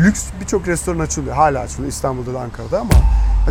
lüks 0.00 0.24
birçok 0.40 0.68
restoran 0.68 0.98
açılıyor. 0.98 1.34
Hala 1.36 1.60
açılıyor 1.60 1.88
İstanbul'da 1.88 2.34
da 2.34 2.40
Ankara'da 2.40 2.80
ama 2.80 2.90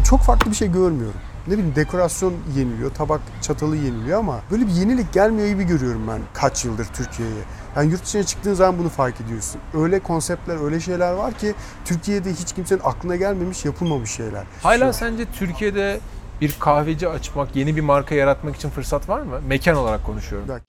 çok 0.10 0.20
farklı 0.22 0.52
bir 0.52 0.56
şey 0.56 0.72
görmüyorum. 0.72 1.20
Ne 1.48 1.54
bileyim 1.54 1.76
dekorasyon 1.76 2.34
yeniliyor, 2.58 2.92
tabak 2.94 3.22
çatalı 3.42 3.76
yeniliyor 3.76 4.20
ama 4.20 4.40
böyle 4.52 4.68
bir 4.68 4.72
yenilik 4.72 5.14
gelmiyor 5.14 5.48
gibi 5.48 5.64
görüyorum 5.64 6.08
ben 6.08 6.20
kaç 6.34 6.66
yıldır 6.66 6.86
Türkiye'ye. 6.86 7.36
Yani 7.76 7.92
yurt 7.92 8.06
dışına 8.06 8.24
çıktığın 8.24 8.54
zaman 8.54 8.80
bunu 8.80 8.90
fark 8.90 9.22
ediyorsun. 9.22 9.62
Öyle 9.74 10.00
konseptler, 10.00 10.64
öyle 10.66 10.80
şeyler 10.80 11.12
var 11.12 11.34
ki 11.34 11.54
Türkiye'de 11.86 12.34
hiç 12.34 12.54
kimsenin 12.54 12.82
aklına 12.84 13.16
gelmemiş, 13.16 13.66
yapılmamış 13.66 14.12
şeyler. 14.12 14.44
Hala 14.64 14.94
sence 14.94 15.26
Türkiye'de 15.26 16.00
bir 16.42 16.56
kahveci 16.60 17.10
açmak, 17.10 17.56
yeni 17.56 17.76
bir 17.76 17.82
marka 17.82 18.16
yaratmak 18.16 18.56
için 18.56 18.70
fırsat 18.70 19.10
var 19.10 19.22
mı? 19.22 19.40
Mekan 19.48 19.76
olarak 19.76 20.06
konuşuyorum. 20.06 20.48
Bak. 20.48 20.62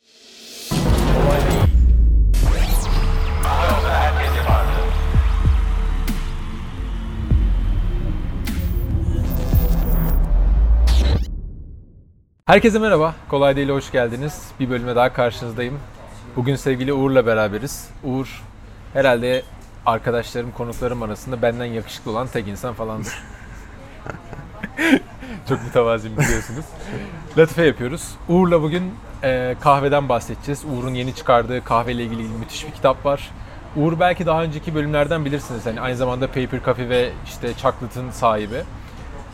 Herkese 12.46 12.78
merhaba. 12.78 13.14
Kolay 13.28 13.56
Değil'e 13.56 13.72
hoş 13.72 13.92
geldiniz. 13.92 14.42
Bir 14.60 14.70
bölüme 14.70 14.96
daha 14.96 15.12
karşınızdayım. 15.12 15.78
Bugün 16.36 16.56
sevgili 16.56 16.92
Uğur'la 16.92 17.26
beraberiz. 17.26 17.90
Uğur 18.04 18.42
herhalde 18.92 19.42
arkadaşlarım, 19.86 20.50
konuklarım 20.52 21.02
arasında 21.02 21.42
benden 21.42 21.64
yakışıklı 21.64 22.10
olan 22.10 22.26
tek 22.26 22.48
insan 22.48 22.74
falandır. 22.74 23.12
Çok 25.48 25.62
mütevaziyim 25.62 26.16
biliyorsunuz. 26.16 26.64
Latife 27.38 27.66
yapıyoruz. 27.66 28.08
Uğur'la 28.28 28.62
bugün 28.62 28.94
e, 29.22 29.56
kahveden 29.60 30.08
bahsedeceğiz. 30.08 30.64
Uğur'un 30.64 30.94
yeni 30.94 31.14
çıkardığı 31.14 31.64
kahveyle 31.64 32.04
ilgili 32.04 32.22
müthiş 32.22 32.66
bir 32.66 32.72
kitap 32.72 33.06
var. 33.06 33.30
Uğur 33.77 34.00
belki 34.00 34.27
daha 34.27 34.42
önceki 34.42 34.74
bölümlerden 34.74 35.24
bilirsiniz. 35.24 35.66
Hani 35.66 35.80
aynı 35.80 35.96
zamanda 35.96 36.27
Paper 36.27 36.64
Coffee 36.64 36.88
ve 36.88 37.10
işte 37.24 37.54
Chocolate'ın 37.54 38.10
sahibi. 38.10 38.62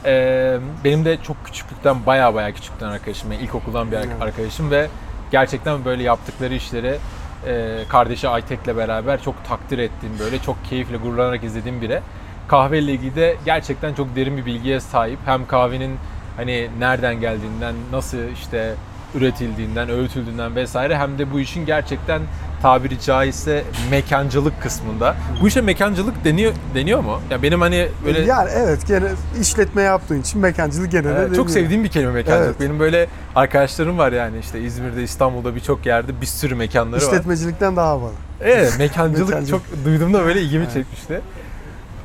Ee, 0.04 0.58
benim 0.84 1.04
de 1.04 1.22
çok 1.22 1.44
küçüklükten 1.44 2.06
baya 2.06 2.34
baya 2.34 2.52
küçükten 2.52 2.88
arkadaşım, 2.88 3.32
yani 3.32 3.42
ilkokuldan 3.42 3.90
bir 3.92 3.96
arkadaşım 4.20 4.70
ve 4.70 4.88
gerçekten 5.30 5.84
böyle 5.84 6.02
yaptıkları 6.02 6.54
işleri 6.54 6.98
e, 7.46 7.78
kardeşi 7.88 8.28
Aytek'le 8.28 8.76
beraber 8.76 9.22
çok 9.22 9.44
takdir 9.44 9.78
ettiğim, 9.78 10.18
böyle 10.18 10.38
çok 10.38 10.64
keyifle 10.64 10.96
gururlanarak 10.96 11.44
izlediğim 11.44 11.80
biri. 11.80 12.00
Kahveyle 12.48 12.92
ilgili 12.92 13.16
de 13.16 13.36
gerçekten 13.44 13.94
çok 13.94 14.16
derin 14.16 14.36
bir 14.36 14.46
bilgiye 14.46 14.80
sahip. 14.80 15.18
Hem 15.26 15.46
kahvenin 15.46 15.96
hani 16.36 16.70
nereden 16.78 17.20
geldiğinden, 17.20 17.74
nasıl 17.92 18.18
işte 18.18 18.74
üretildiğinden, 19.14 19.88
öğütüldüğünden 19.90 20.56
vesaire 20.56 20.96
hem 20.98 21.18
de 21.18 21.32
bu 21.32 21.40
işin 21.40 21.66
gerçekten 21.66 22.22
tabiri 22.62 23.00
caizse 23.00 23.64
mekancılık 23.90 24.62
kısmında. 24.62 25.16
Bu 25.42 25.48
işe 25.48 25.60
mekancılık 25.60 26.24
deniyor 26.24 26.52
deniyor 26.74 27.00
mu? 27.00 27.20
Ya 27.30 27.42
benim 27.42 27.60
hani 27.60 27.88
böyle 28.04 28.20
Yani 28.20 28.50
evet 28.54 28.86
gene 28.86 29.06
işletme 29.40 29.82
yaptığın 29.82 30.20
için 30.20 30.40
mekancılık 30.40 30.90
genelde 30.92 31.18
Evet, 31.20 31.36
çok 31.36 31.50
sevdiğim 31.50 31.84
bir 31.84 31.88
kelime 31.88 32.12
mekancılık. 32.12 32.46
Evet. 32.46 32.60
Benim 32.60 32.80
böyle 32.80 33.06
arkadaşlarım 33.36 33.98
var 33.98 34.12
yani 34.12 34.38
işte 34.38 34.60
İzmir'de, 34.60 35.02
İstanbul'da 35.02 35.54
birçok 35.54 35.86
yerde 35.86 36.20
bir 36.20 36.26
sürü 36.26 36.54
mekanları 36.54 37.00
var. 37.00 37.06
İşletmecilikten 37.12 37.76
daha 37.76 37.86
havalı. 37.88 38.12
Evet, 38.40 38.74
mekancılık 38.78 39.28
Mekancılık. 39.34 39.62
çok 39.70 39.84
duyduğumda 39.84 40.24
böyle 40.24 40.42
ilgimi 40.42 40.62
Evet. 40.64 40.72
çekmişti. 40.74 41.20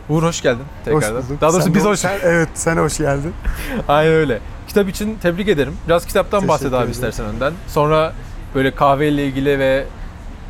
Uğur 0.09 0.23
hoş 0.23 0.41
geldin 0.41 0.63
tekrardan. 0.85 1.15
Hoş 1.21 1.25
bulduk. 1.29 1.41
Daha 1.41 1.51
doğrusu 1.53 1.65
Sen 1.65 1.73
biz 1.73 1.83
de- 1.83 1.87
hoş 1.87 1.99
sen- 1.99 2.19
Evet 2.23 2.49
sen 2.53 2.77
hoş 2.77 2.97
geldin. 2.97 3.33
Aynen 3.87 4.13
öyle. 4.13 4.39
Kitap 4.73 4.89
için 4.89 5.17
tebrik 5.21 5.47
ederim. 5.47 5.73
Biraz 5.87 6.05
kitaptan 6.05 6.39
Teşekkür 6.39 6.53
bahset 6.53 6.67
abi 6.67 6.75
ederim. 6.75 6.91
istersen 6.91 7.25
önden. 7.25 7.53
Sonra 7.67 8.13
böyle 8.55 8.75
kahveyle 8.75 9.27
ilgili 9.27 9.59
ve 9.59 9.85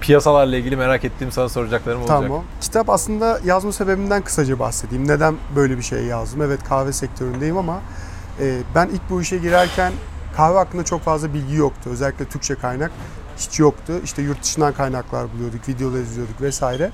piyasalarla 0.02 0.56
ilgili 0.56 0.76
merak 0.76 1.06
ettiğim 1.06 1.32
sana 1.32 1.50
soracaklarım 1.50 2.02
olacak. 2.02 2.22
Tamam. 2.22 2.44
Kitap 2.62 2.90
aslında 2.90 3.40
yazma 3.46 3.72
sebebimden 3.72 4.22
kısaca 4.22 4.60
bahsedeyim. 4.60 5.08
Neden 5.08 5.36
böyle 5.56 5.78
bir 5.78 5.82
şey 5.84 6.04
yazdım? 6.04 6.42
Evet 6.42 6.64
kahve 6.64 6.94
sektöründeyim 6.94 7.58
ama 7.58 7.80
e, 8.40 8.58
ben 8.76 8.88
ilk 8.88 9.10
bu 9.10 9.22
işe 9.22 9.38
girerken 9.38 9.94
kahve 10.36 10.58
hakkında 10.58 10.84
çok 10.86 11.02
fazla 11.02 11.34
bilgi 11.34 11.56
yoktu. 11.56 11.90
Özellikle 11.94 12.26
Türkçe 12.26 12.56
kaynak 12.56 12.92
hiç 13.38 13.60
yoktu. 13.60 13.94
İşte 14.04 14.22
yurt 14.22 14.44
dışından 14.44 14.74
kaynaklar 14.74 15.34
buluyorduk, 15.34 15.70
videolar 15.70 16.00
izliyorduk 16.00 16.42
vesaire. 16.42 16.92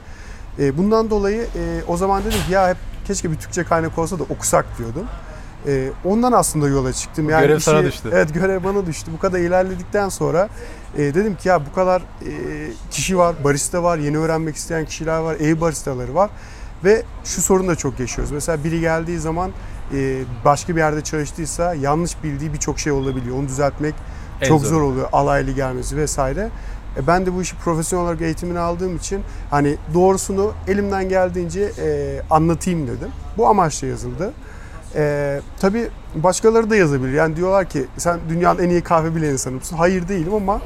E, 0.59 0.78
bundan 0.78 1.09
dolayı 1.09 1.41
e, 1.41 1.84
o 1.88 1.97
zaman 1.97 2.22
dedim 2.23 2.40
ki 2.47 2.53
ya 2.53 2.69
hep 2.69 2.78
keşke 3.07 3.31
bir 3.31 3.35
Türkçe 3.35 3.63
kaynak 3.63 3.97
olsa 3.97 4.19
da 4.19 4.23
okusak 4.23 4.66
diyordum. 4.78 5.06
E, 5.68 5.90
ondan 6.06 6.31
aslında 6.31 6.68
yola 6.68 6.94
çıktım. 6.94 7.28
Görev 7.28 7.56
işi- 7.58 7.66
sana 7.66 7.84
düştü. 7.84 8.09
Evet 8.14 8.34
görev 8.34 8.64
bana 8.64 8.86
düştü. 8.86 9.12
Bu 9.18 9.20
kadar 9.20 9.40
ilerledikten 9.40 10.09
sonra 10.09 10.50
e, 10.97 11.00
dedim 11.02 11.36
ki 11.36 11.50
ya 11.50 11.66
bu 11.66 11.74
kadar 11.75 12.02
e, 12.02 12.31
kişi 12.92 13.18
var, 13.18 13.36
barista 13.44 13.84
var, 13.84 13.97
yeni 13.97 14.18
öğrenmek 14.18 14.56
isteyen 14.56 14.86
kişiler 14.86 15.20
var, 15.20 15.36
ev 15.36 15.62
baristaları 15.62 16.16
var 16.16 16.30
ve 16.84 17.03
şu 17.24 17.42
sorunu 17.42 17.68
da 17.68 17.75
çok 17.75 18.00
yaşıyoruz. 18.00 18.31
Mesela 18.31 18.64
biri 18.64 18.80
geldiği 18.81 19.20
zaman 19.20 19.52
e, 19.96 20.22
başka 20.46 20.75
bir 20.75 20.81
yerde 20.81 21.02
çalıştıysa 21.02 21.74
yanlış 21.74 22.24
bildiği 22.24 22.53
birçok 22.53 22.80
şey 22.80 22.91
olabiliyor. 22.91 23.38
Onu 23.38 23.47
düzeltmek 23.47 23.96
En 24.41 24.47
çok 24.47 24.62
zoru. 24.62 24.70
zor 24.70 24.81
oluyor. 24.81 25.09
Alaylı 25.12 25.52
gelmesi 25.52 25.97
vesaire. 25.97 26.50
E, 26.97 27.08
ben 27.08 27.26
de 27.26 27.34
bu 27.36 27.41
işi 27.41 27.56
profesyonel 27.56 28.06
olarak 28.06 28.22
eğitimini 28.22 28.59
aldığım 28.59 28.96
için 28.96 29.22
hani 29.50 29.76
doğrusunu 29.94 30.52
elimden 30.68 31.09
geldiğince 31.09 31.72
e, 31.81 32.22
anlatayım 32.30 32.88
dedim. 32.88 33.09
Bu 33.38 33.47
amaçla 33.47 33.88
yazıldı. 33.88 34.34
E, 34.95 35.41
tabii 35.59 35.89
başkaları 36.16 36.69
da 36.69 36.75
yazabilir. 36.75 37.13
Yani 37.13 37.35
diyorlar 37.35 37.69
ki 37.69 37.85
sen 37.97 38.19
dünyanın 38.29 38.63
en 38.63 38.69
iyi 38.69 38.81
kahve 38.81 39.16
bilen 39.16 39.29
insanı 39.29 39.53
mısın? 39.55 39.75
Hayır 39.77 40.07
değilim 40.07 40.33
ama 40.33 40.61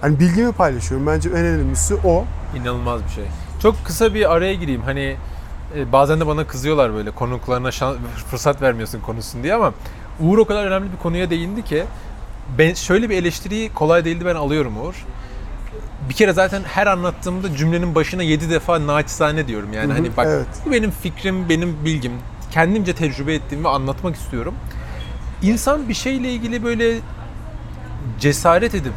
hani 0.00 0.20
bilgimi 0.20 0.52
paylaşıyorum. 0.52 1.06
Bence 1.06 1.28
en 1.28 1.36
önemlisi 1.36 1.94
o. 2.04 2.24
İnanılmaz 2.56 3.00
bir 3.04 3.10
şey. 3.10 3.24
Çok 3.62 3.74
kısa 3.84 4.14
bir 4.14 4.32
araya 4.34 4.54
gireyim. 4.54 4.82
Hani 4.82 5.16
e, 5.76 5.92
bazen 5.92 6.20
de 6.20 6.26
bana 6.26 6.46
kızıyorlar 6.46 6.94
böyle 6.94 7.10
konuklarına 7.10 7.68
şan- 7.68 7.96
fırsat 8.30 8.62
vermiyorsun 8.62 9.00
konusun 9.00 9.42
diye 9.42 9.54
ama 9.54 9.72
Uğur 10.20 10.38
o 10.38 10.44
kadar 10.44 10.66
önemli 10.66 10.92
bir 10.92 10.98
konuya 10.98 11.30
değindi 11.30 11.64
ki 11.64 11.84
ben 12.58 12.74
şöyle 12.74 13.10
bir 13.10 13.16
eleştiriyi 13.16 13.72
kolay 13.74 14.04
değildi 14.04 14.26
ben 14.26 14.34
alıyorum 14.34 14.80
Uğur. 14.82 14.94
Bir 16.08 16.14
kere 16.14 16.32
zaten 16.32 16.62
her 16.62 16.86
anlattığımda 16.86 17.56
cümlenin 17.56 17.94
başına 17.94 18.22
7 18.22 18.50
defa 18.50 18.86
naçizane 18.86 19.48
diyorum. 19.48 19.72
Yani 19.72 19.86
Hı 19.86 19.92
hı, 19.92 19.96
hani 19.96 20.16
bak 20.16 20.26
evet. 20.30 20.46
bu 20.66 20.72
benim 20.72 20.90
fikrim, 20.90 21.48
benim 21.48 21.76
bilgim. 21.84 22.12
Kendimce 22.50 22.92
tecrübe 22.94 23.34
ettiğimi 23.34 23.64
ve 23.64 23.68
anlatmak 23.68 24.16
istiyorum. 24.16 24.54
İnsan 25.42 25.88
bir 25.88 25.94
şeyle 25.94 26.32
ilgili 26.32 26.64
böyle 26.64 26.98
cesaret 28.20 28.74
edip 28.74 28.92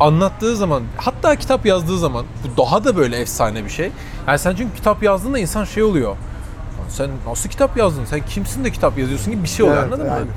anlattığı 0.00 0.56
zaman 0.56 0.82
hatta 0.96 1.36
kitap 1.36 1.66
yazdığı 1.66 1.98
zaman 1.98 2.24
bu 2.44 2.62
daha 2.62 2.84
da 2.84 2.96
böyle 2.96 3.16
efsane 3.16 3.64
bir 3.64 3.70
şey. 3.70 3.90
Yani 4.28 4.38
sen 4.38 4.54
çünkü 4.56 4.74
kitap 4.76 5.02
yazdığında 5.02 5.38
insan 5.38 5.64
şey 5.64 5.82
oluyor. 5.82 6.10
"Lan 6.10 6.88
Sen 6.88 7.10
nasıl 7.26 7.48
kitap 7.48 7.76
yazdın? 7.76 8.04
Sen 8.04 8.20
kimsin 8.26 8.64
de 8.64 8.70
kitap 8.72 8.98
yazıyorsun 8.98 9.32
gibi 9.32 9.42
bir 9.42 9.48
şey 9.48 9.64
oluyor 9.66 9.82
Evet, 9.82 9.92
anladın 9.92 10.06
mı? 10.12 10.18
yani. 10.18 10.30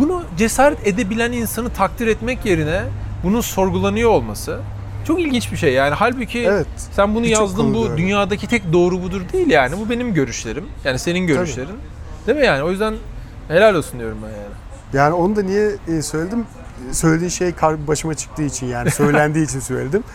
Bunu 0.00 0.22
cesaret 0.38 0.86
edebilen 0.86 1.32
insanı 1.32 1.70
takdir 1.70 2.06
etmek 2.06 2.44
yerine 2.46 2.82
bunun 3.24 3.40
sorgulanıyor 3.40 4.10
olması 4.10 4.60
çok 5.08 5.20
ilginç 5.20 5.52
bir 5.52 5.56
şey. 5.56 5.72
Yani 5.72 5.94
halbuki 5.94 6.38
Evet. 6.38 6.66
sen 6.92 7.14
bunu 7.14 7.26
yazdın 7.26 7.74
bu 7.74 7.84
öyle. 7.84 7.96
dünyadaki 7.96 8.46
tek 8.46 8.72
doğru 8.72 9.02
budur 9.02 9.20
değil 9.32 9.50
yani. 9.50 9.74
Bu 9.80 9.90
benim 9.90 10.14
görüşlerim. 10.14 10.64
Yani 10.84 10.98
senin 10.98 11.26
görüşlerin. 11.26 11.76
Değil 12.26 12.38
mi 12.38 12.46
yani? 12.46 12.62
O 12.62 12.70
yüzden 12.70 12.94
helal 13.48 13.74
olsun 13.74 13.98
diyorum 14.00 14.18
ben 14.22 14.28
yani. 14.28 14.54
Yani 14.92 15.14
onu 15.14 15.36
da 15.36 15.42
niye 15.42 15.70
e, 15.88 16.02
söyledim? 16.02 16.44
Söylediğin 16.92 17.30
şey 17.30 17.52
başıma 17.62 18.14
çıktığı 18.14 18.42
için 18.42 18.66
yani 18.66 18.90
söylendiği 18.90 19.44
için 19.44 19.60
söyledim. 19.60 20.04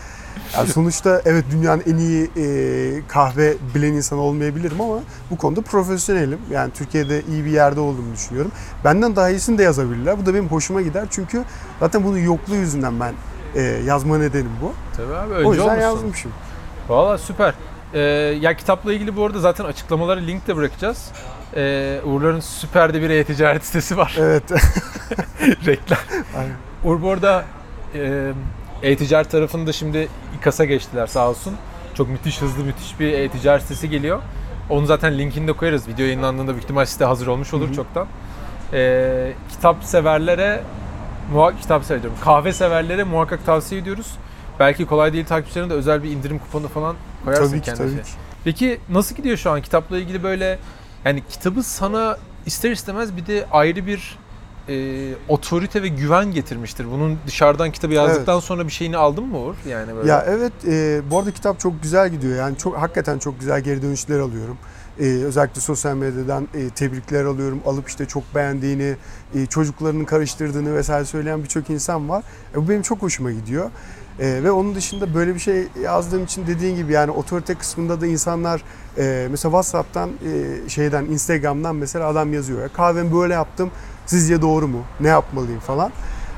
Yani 0.58 0.68
sonuçta 0.68 1.22
evet 1.26 1.46
dünyanın 1.52 1.84
en 1.88 1.98
iyi 1.98 2.30
e, 2.38 3.08
kahve 3.08 3.54
bilen 3.76 3.94
insan 3.94 4.20
olmayabilirim 4.20 4.82
ama 4.82 5.00
bu 5.32 5.38
konuda 5.38 5.62
profesyonelim. 5.62 6.40
Yani 6.52 6.72
Türkiye'de 6.74 7.22
iyi 7.32 7.46
bir 7.46 7.50
yerde 7.50 7.80
olduğumu 7.80 8.14
düşünüyorum. 8.14 8.52
Benden 8.84 9.16
daha 9.16 9.30
iyisini 9.30 9.58
de 9.58 9.64
yazabilirler. 9.64 10.22
Bu 10.22 10.26
da 10.26 10.34
benim 10.34 10.48
hoşuma 10.48 10.82
gider 10.82 11.08
çünkü 11.10 11.44
zaten 11.80 12.04
bunun 12.04 12.18
yokluğu 12.18 12.56
yüzünden 12.56 13.00
ben 13.00 13.14
e, 13.56 13.62
yazma 13.62 14.18
nedenim 14.18 14.52
bu. 14.62 14.74
Tabii 14.98 15.16
abi 15.16 15.34
önce 15.34 15.48
o 15.48 15.54
yüzden 15.54 15.68
olmuşsun. 15.68 15.82
yazmışım. 15.82 16.32
Valla 16.90 17.18
süper. 17.18 17.54
Ee, 17.94 18.00
ya 18.42 18.58
kitapla 18.58 18.94
ilgili 18.94 19.16
bu 19.16 19.26
arada 19.26 19.40
zaten 19.40 19.66
açıklamaları 19.66 20.28
link 20.28 20.48
de 20.48 20.56
bırakacağız. 20.56 21.12
Ee, 21.56 22.00
Uğurların 22.06 22.40
süper 22.40 22.94
de 22.94 23.02
bir 23.02 23.10
e-ticaret 23.10 23.66
sitesi 23.66 23.98
var. 23.98 24.16
Evet. 24.20 24.44
Reklam. 25.66 26.00
Aynen. 26.38 26.56
Uğur 26.84 27.02
bu 27.02 27.12
arada 27.12 27.46
e, 27.96 28.32
e-ticaret 28.84 29.32
tarafında 29.32 29.72
şimdi 29.74 30.08
İKAS'a 30.40 30.66
geçtiler 30.66 31.08
sağ 31.08 31.30
olsun. 31.30 31.54
Çok 31.94 32.10
müthiş 32.10 32.42
hızlı 32.42 32.64
müthiş 32.64 33.00
bir 33.00 33.14
e-ticaret 33.14 33.62
sitesi 33.62 33.90
geliyor. 33.90 34.22
Onu 34.70 34.86
zaten 34.86 35.18
linkini 35.18 35.48
de 35.48 35.54
koyarız. 35.54 35.88
Video 35.88 36.06
yayınlandığında 36.06 36.52
büyük 36.52 36.64
ihtimal 36.64 36.86
site 36.86 37.06
hazır 37.06 37.28
olmuş 37.28 37.54
olur 37.54 37.66
Hı 37.68 37.70
hı. 37.72 37.76
çoktan. 37.76 38.08
Ee, 38.74 39.34
kitap 39.50 39.84
severlere 39.84 40.64
muhakkak 41.32 41.62
kitap 41.62 41.86
sever 41.86 42.02
diyorum. 42.02 42.20
Kahve 42.24 42.54
severlere 42.54 43.04
muhakkak 43.04 43.46
tavsiye 43.46 43.82
ediyoruz. 43.82 44.18
Belki 44.60 44.86
kolay 44.86 45.14
değil 45.14 45.26
takipçilerine 45.26 45.70
de 45.70 45.74
özel 45.74 46.04
bir 46.04 46.12
indirim 46.12 46.40
kuponu 46.40 46.68
falan 46.68 46.96
koyarsın 47.26 47.50
tabii 47.50 47.62
ki 47.62 47.66
kendine. 47.66 47.88
tabii 47.88 48.04
ki. 48.04 48.10
Peki 48.44 48.80
nasıl 48.90 49.16
gidiyor 49.16 49.38
şu 49.38 49.52
an 49.52 49.62
kitapla 49.62 49.98
ilgili 49.98 50.24
böyle 50.24 50.60
yani 51.06 51.24
kitabı 51.30 51.64
sana 51.64 52.18
ister 52.46 52.72
istemez 52.72 53.18
bir 53.18 53.26
de 53.26 53.46
ayrı 53.52 53.88
bir 53.88 54.18
e, 54.70 55.14
otorite 55.30 55.84
ve 55.84 55.88
güven 55.88 56.32
getirmiştir. 56.32 56.92
Bunun 56.92 57.20
dışarıdan 57.28 57.72
kitabı 57.72 57.94
yazdıktan 57.94 58.40
sonra 58.40 58.68
bir 58.68 58.72
şeyini 58.72 58.98
aldın 58.98 59.24
mı 59.24 59.38
Uğur? 59.38 59.56
Yani 59.70 59.96
böyle. 59.96 60.10
Ya 60.10 60.26
evet 60.28 60.54
e, 60.68 61.02
bu 61.12 61.20
arada 61.20 61.32
kitap 61.32 61.60
çok 61.60 61.84
güzel 61.84 62.10
gidiyor. 62.10 62.38
Yani 62.38 62.58
çok 62.58 62.78
hakikaten 62.78 63.20
çok 63.20 63.40
güzel 63.40 63.62
geri 63.62 63.82
dönüşler 63.82 64.20
alıyorum. 64.20 64.58
E, 65.00 65.04
özellikle 65.04 65.62
sosyal 65.62 65.96
medyadan 65.96 66.48
e, 66.54 66.70
tebrikler 66.70 67.26
alıyorum. 67.26 67.62
Alıp 67.66 67.90
işte 67.90 68.06
çok 68.06 68.36
beğendiğini, 68.36 68.96
e, 69.36 69.46
çocuklarının 69.46 70.06
karıştırdığını 70.06 70.76
vesaire 70.76 71.06
söyleyen 71.06 71.44
birçok 71.44 71.70
insan 71.70 72.10
var. 72.10 72.24
E, 72.54 72.58
bu 72.58 72.70
benim 72.70 72.82
çok 72.82 73.02
hoşuma 73.02 73.32
gidiyor. 73.32 73.72
E, 74.20 74.44
ve 74.44 74.52
onun 74.52 74.76
dışında 74.76 75.14
böyle 75.14 75.36
bir 75.36 75.40
şey 75.40 75.68
yazdığım 75.84 76.24
için 76.24 76.48
dediğin 76.48 76.76
gibi 76.76 76.94
yani 76.94 77.12
otorite 77.12 77.56
kısmında 77.56 78.02
da 78.02 78.08
insanlar 78.08 78.64
e, 78.98 79.28
mesela 79.32 79.52
WhatsApp'tan 79.52 80.10
e, 80.10 80.70
şeyden 80.70 81.06
Instagram'dan 81.06 81.76
mesela 81.76 82.08
adam 82.08 82.34
yazıyor. 82.34 82.62
Ya, 82.62 82.68
kahvemi 82.68 83.16
böyle 83.16 83.34
yaptım. 83.34 83.72
Sizce 84.06 84.42
doğru 84.42 84.68
mu? 84.68 84.84
Ne 85.00 85.08
yapmalıyım 85.08 85.60
falan. 85.60 85.92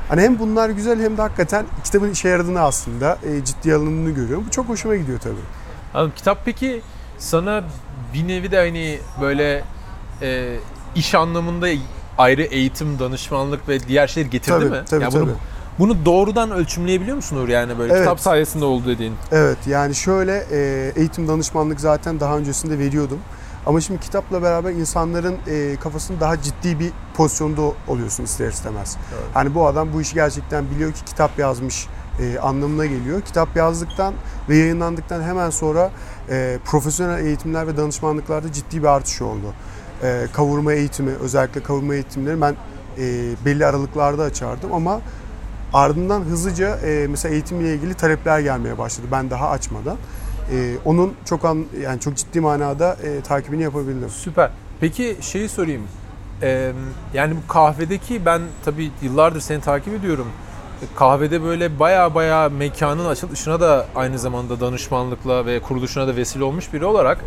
Hani 0.09 0.21
hem 0.21 0.39
bunlar 0.39 0.69
güzel 0.69 1.01
hem 1.01 1.17
de 1.17 1.21
hakikaten 1.21 1.65
kitabın 1.83 2.11
işe 2.11 2.29
yaradığını 2.29 2.61
aslında 2.61 3.17
e, 3.25 3.45
ciddi 3.45 3.75
alındığını 3.75 4.11
görüyorum. 4.11 4.43
Bu 4.47 4.51
çok 4.51 4.69
hoşuma 4.69 4.95
gidiyor 4.95 5.19
tabii. 5.19 5.35
Anladım. 5.93 6.13
Kitap 6.15 6.45
peki 6.45 6.81
sana 7.17 7.63
bir 8.15 8.27
nevi 8.27 8.51
de 8.51 8.57
hani 8.57 8.99
böyle 9.21 9.63
e, 10.21 10.55
iş 10.95 11.15
anlamında 11.15 11.67
ayrı 12.17 12.41
eğitim, 12.41 12.99
danışmanlık 12.99 13.69
ve 13.69 13.79
diğer 13.79 14.07
şeyler 14.07 14.29
getirdi 14.31 14.57
Tabii, 14.59 14.69
mi? 14.69 14.81
tabii, 14.89 15.03
Yani 15.03 15.13
bunu, 15.13 15.25
tabii. 15.25 15.35
bunu 15.79 16.05
doğrudan 16.05 16.51
ölçümleyebiliyor 16.51 17.15
musun 17.15 17.37
Uğur 17.37 17.47
yani 17.47 17.77
böyle 17.79 17.93
Evet. 17.93 18.01
kitap 18.03 18.19
sayesinde 18.19 18.65
oldu 18.65 18.87
dediğin? 18.87 19.13
Evet 19.31 19.57
yani 19.67 19.95
şöyle 19.95 20.45
e, 20.51 20.91
eğitim 20.95 21.27
danışmanlık 21.27 21.79
zaten 21.79 22.19
daha 22.19 22.37
öncesinde 22.37 22.79
veriyordum. 22.79 23.19
Ama 23.65 23.81
şimdi 23.81 23.99
kitapla 23.99 24.43
beraber 24.43 24.71
insanların 24.71 25.35
e, 25.47 25.75
kafasını 25.75 26.19
daha 26.19 26.41
ciddi 26.41 26.79
bir 26.79 26.91
pozisyonda 27.13 27.61
oluyorsun 27.87 28.23
ister 28.23 28.47
istemez. 28.47 28.97
Evet. 29.13 29.23
Hani 29.33 29.55
bu 29.55 29.67
adam 29.67 29.93
bu 29.93 30.01
işi 30.01 30.13
gerçekten 30.13 30.65
biliyor 30.75 30.91
ki 30.91 31.05
kitap 31.05 31.39
yazmış 31.39 31.87
e, 32.19 32.39
anlamına 32.39 32.85
geliyor. 32.85 33.21
Kitap 33.21 33.55
yazdıktan 33.55 34.13
ve 34.49 34.57
yayınlandıktan 34.57 35.21
hemen 35.21 35.49
sonra 35.49 35.91
e, 36.29 36.59
profesyonel 36.65 37.25
eğitimler 37.25 37.67
ve 37.67 37.77
danışmanlıklarda 37.77 38.51
ciddi 38.51 38.81
bir 38.81 38.87
artış 38.87 39.21
oldu. 39.21 39.53
E, 40.03 40.25
kavurma 40.33 40.73
eğitimi, 40.73 41.11
özellikle 41.11 41.63
kavurma 41.63 41.93
eğitimleri 41.93 42.41
ben 42.41 42.55
e, 42.97 43.33
belli 43.45 43.65
aralıklarda 43.65 44.23
açardım 44.23 44.73
ama 44.73 45.01
ardından 45.73 46.21
hızlıca 46.21 46.77
e, 46.77 47.07
mesela 47.07 47.33
eğitimle 47.33 47.73
ilgili 47.73 47.93
talepler 47.93 48.39
gelmeye 48.39 48.77
başladı 48.77 49.07
ben 49.11 49.29
daha 49.29 49.49
açmadan. 49.49 49.97
E, 50.51 50.75
onun 50.85 51.13
çok 51.25 51.45
an, 51.45 51.65
yani 51.81 51.99
çok 51.99 52.15
ciddi 52.15 52.39
manada 52.39 52.97
e, 53.03 53.21
takibini 53.21 53.63
yapabildim. 53.63 54.09
Süper. 54.09 54.51
Peki 54.79 55.17
şeyi 55.21 55.49
sorayım. 55.49 55.83
Ee, 56.41 56.71
yani 57.13 57.35
bu 57.35 57.47
kahvedeki 57.47 58.25
ben 58.25 58.41
tabii 58.65 58.91
yıllardır 59.01 59.39
seni 59.39 59.61
takip 59.61 59.93
ediyorum. 59.93 60.27
Kahvede 60.95 61.43
böyle 61.43 61.79
baya 61.79 62.15
baya 62.15 62.49
mekanın 62.49 63.05
açılışına 63.05 63.59
da 63.59 63.85
aynı 63.95 64.19
zamanda 64.19 64.59
danışmanlıkla 64.59 65.45
ve 65.45 65.59
kuruluşuna 65.59 66.07
da 66.07 66.15
vesile 66.15 66.43
olmuş 66.43 66.73
biri 66.73 66.85
olarak 66.85 67.17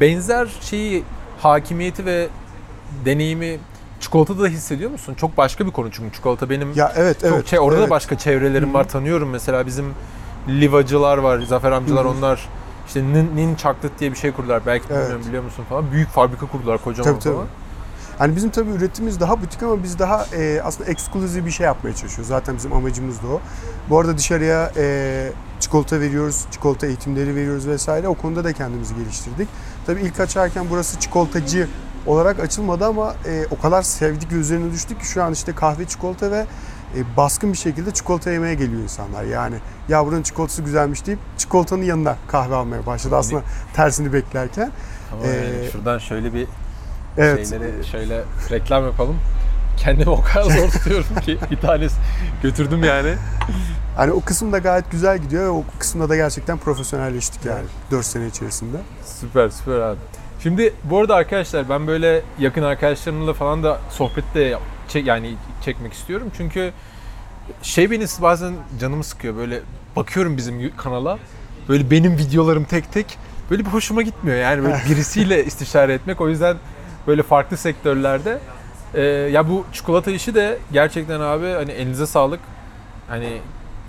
benzer 0.00 0.48
şeyi 0.60 1.04
hakimiyeti 1.42 2.06
ve 2.06 2.28
deneyimi 3.04 3.58
çikolatada 4.00 4.42
da 4.42 4.46
hissediyor 4.46 4.90
musun? 4.90 5.14
Çok 5.14 5.36
başka 5.36 5.66
bir 5.66 5.70
konu 5.70 5.90
çünkü 5.90 6.16
çikolata 6.16 6.50
benim 6.50 6.72
Ya 6.74 6.92
evet 6.96 7.20
çok 7.20 7.30
evet. 7.32 7.46
şey, 7.46 7.58
orada 7.58 7.78
evet. 7.78 7.86
da 7.86 7.90
başka 7.90 8.18
çevrelerim 8.18 8.74
var 8.74 8.88
tanıyorum 8.88 9.30
mesela 9.30 9.66
bizim 9.66 9.94
livacılar 10.48 11.18
var 11.18 11.40
Zafer 11.40 11.72
amcalar 11.72 12.04
Hı 12.04 12.08
hı. 12.08 12.12
onlar 12.12 12.48
işte 12.86 13.02
Nin, 13.02 13.36
Nin 13.36 13.56
Chocolate 13.56 13.98
diye 13.98 14.12
bir 14.12 14.16
şey 14.16 14.32
kurdular 14.32 14.62
belki 14.66 14.84
Evet. 14.90 15.00
bilmiyorum 15.00 15.24
biliyor 15.28 15.42
musun 15.42 15.64
falan 15.68 15.92
büyük 15.92 16.08
fabrika 16.08 16.46
kurdular 16.46 16.78
kocaman 16.78 17.12
Tabii, 17.12 17.24
tabii. 17.24 17.46
Hani 18.20 18.36
bizim 18.36 18.50
tabii 18.50 18.70
üretimimiz 18.70 19.20
daha 19.20 19.42
butik 19.42 19.62
ama 19.62 19.82
biz 19.82 19.98
daha 19.98 20.26
e, 20.36 20.60
aslında 20.64 20.90
ekskluziv 20.90 21.46
bir 21.46 21.50
şey 21.50 21.66
yapmaya 21.66 21.94
çalışıyoruz. 21.94 22.28
Zaten 22.28 22.56
bizim 22.56 22.72
amacımız 22.72 23.22
da 23.22 23.26
o. 23.26 23.40
Bu 23.90 23.98
arada 23.98 24.18
dışarıya 24.18 24.72
e, 24.76 25.32
çikolata 25.60 26.00
veriyoruz, 26.00 26.44
çikolata 26.50 26.86
eğitimleri 26.86 27.34
veriyoruz 27.34 27.68
vesaire. 27.68 28.08
O 28.08 28.14
konuda 28.14 28.44
da 28.44 28.52
kendimizi 28.52 28.94
geliştirdik. 28.94 29.48
Tabii 29.86 30.00
ilk 30.00 30.20
açarken 30.20 30.66
burası 30.70 31.00
çikolatacı 31.00 31.68
olarak 32.06 32.40
açılmadı 32.40 32.86
ama 32.86 33.14
e, 33.26 33.46
o 33.50 33.60
kadar 33.60 33.82
sevdik 33.82 34.32
üzerine 34.32 34.72
düştük 34.72 35.00
ki 35.00 35.06
şu 35.06 35.22
an 35.22 35.32
işte 35.32 35.52
kahve, 35.54 35.84
çikolata 35.84 36.30
ve 36.30 36.46
e, 36.96 37.16
baskın 37.16 37.52
bir 37.52 37.58
şekilde 37.58 37.90
çikolata 37.90 38.30
yemeye 38.30 38.54
geliyor 38.54 38.82
insanlar. 38.82 39.24
Yani 39.24 39.56
ya 39.88 40.06
buranın 40.06 40.22
çikolatası 40.22 40.62
güzelmiş 40.62 41.06
deyip 41.06 41.18
çikolatanın 41.38 41.82
yanında 41.82 42.16
kahve 42.28 42.54
almaya 42.54 42.86
başladı 42.86 43.16
aslında 43.16 43.42
tersini 43.74 44.12
beklerken. 44.12 44.70
Ama 45.12 45.22
Ee, 45.26 45.70
şuradan 45.72 45.98
şöyle 45.98 46.34
bir 46.34 46.46
Evet. 47.18 47.48
şeyleri 47.48 47.86
şöyle 47.86 48.22
reklam 48.50 48.84
yapalım. 48.84 49.16
Kendimi 49.76 50.10
o 50.10 50.22
kadar 50.22 50.42
zor 50.42 50.70
tutuyorum 50.70 51.20
ki 51.24 51.38
bir 51.50 51.56
tanesi 51.56 51.96
götürdüm 52.42 52.84
yani. 52.84 53.14
Hani 53.96 54.12
o 54.12 54.20
kısım 54.20 54.52
da 54.52 54.58
gayet 54.58 54.90
güzel 54.90 55.18
gidiyor 55.18 55.44
ve 55.44 55.48
o 55.48 55.64
kısımda 55.78 56.08
da 56.08 56.16
gerçekten 56.16 56.58
profesyonelleştik 56.58 57.44
yani 57.44 57.64
4 57.90 58.06
sene 58.06 58.26
içerisinde. 58.26 58.76
Süper 59.04 59.48
süper 59.48 59.78
abi. 59.78 59.98
Şimdi 60.42 60.74
bu 60.84 60.98
arada 60.98 61.14
arkadaşlar 61.14 61.68
ben 61.68 61.86
böyle 61.86 62.22
yakın 62.38 62.62
arkadaşlarımla 62.62 63.32
falan 63.32 63.62
da 63.62 63.80
sohbette 63.90 64.40
yap- 64.40 64.62
çek, 64.88 65.06
yani 65.06 65.34
çekmek 65.64 65.92
istiyorum. 65.92 66.28
Çünkü 66.36 66.72
şey 67.62 67.90
beni 67.90 68.04
bazen 68.22 68.54
canımı 68.80 69.04
sıkıyor. 69.04 69.36
Böyle 69.36 69.60
bakıyorum 69.96 70.36
bizim 70.36 70.76
kanala. 70.76 71.18
Böyle 71.68 71.90
benim 71.90 72.18
videolarım 72.18 72.64
tek 72.64 72.92
tek 72.92 73.18
böyle 73.50 73.64
bir 73.64 73.70
hoşuma 73.70 74.02
gitmiyor. 74.02 74.36
Yani 74.38 74.62
böyle 74.62 74.82
birisiyle 74.90 75.44
istişare 75.44 75.94
etmek. 75.94 76.20
O 76.20 76.28
yüzden 76.28 76.56
böyle 77.10 77.22
farklı 77.22 77.56
sektörlerde 77.56 78.38
Ee, 78.94 79.00
ya 79.02 79.48
bu 79.48 79.64
çikolata 79.72 80.10
işi 80.10 80.34
de 80.34 80.58
gerçekten 80.72 81.20
abi 81.20 81.46
hani 81.52 81.72
elinize 81.72 82.06
sağlık. 82.06 82.40
Hani 83.08 83.40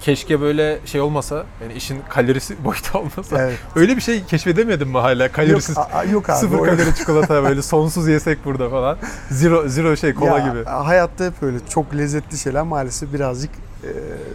keşke 0.02 0.42
böyle 0.42 0.80
şey 0.86 1.02
olmasa. 1.02 1.44
Yani 1.62 1.74
işin 1.74 2.02
kalorisi 2.10 2.64
boyutu 2.66 2.98
olmasa. 3.00 3.42
Evet. 3.44 3.58
Öyle 3.76 3.96
bir 3.96 4.02
şey 4.02 4.24
keşfedemedim 4.26 4.90
mi 4.90 4.98
hala? 4.98 5.24
Yok, 5.24 5.34
Kalorisiz 5.34 5.78
a- 5.78 5.82
a- 5.94 6.04
yok 6.04 6.30
abi. 6.30 6.38
sıfır 6.38 6.58
kalori 6.58 6.96
çikolata 6.96 7.44
böyle 7.50 7.62
sonsuz 7.62 8.08
yesek 8.08 8.46
burada 8.46 8.70
falan. 8.70 8.98
Zero 9.30 9.68
zero 9.68 9.96
şey 9.98 10.14
kola 10.14 10.38
Ya, 10.40 10.48
gibi. 10.50 10.64
Hayatta 10.66 11.26
hep 11.26 11.44
öyle 11.44 11.58
çok 11.70 11.96
lezzetli 11.98 12.38
şeyler 12.38 12.64
maalesef 12.64 13.14
birazcık 13.14 13.52
e, 13.84 13.90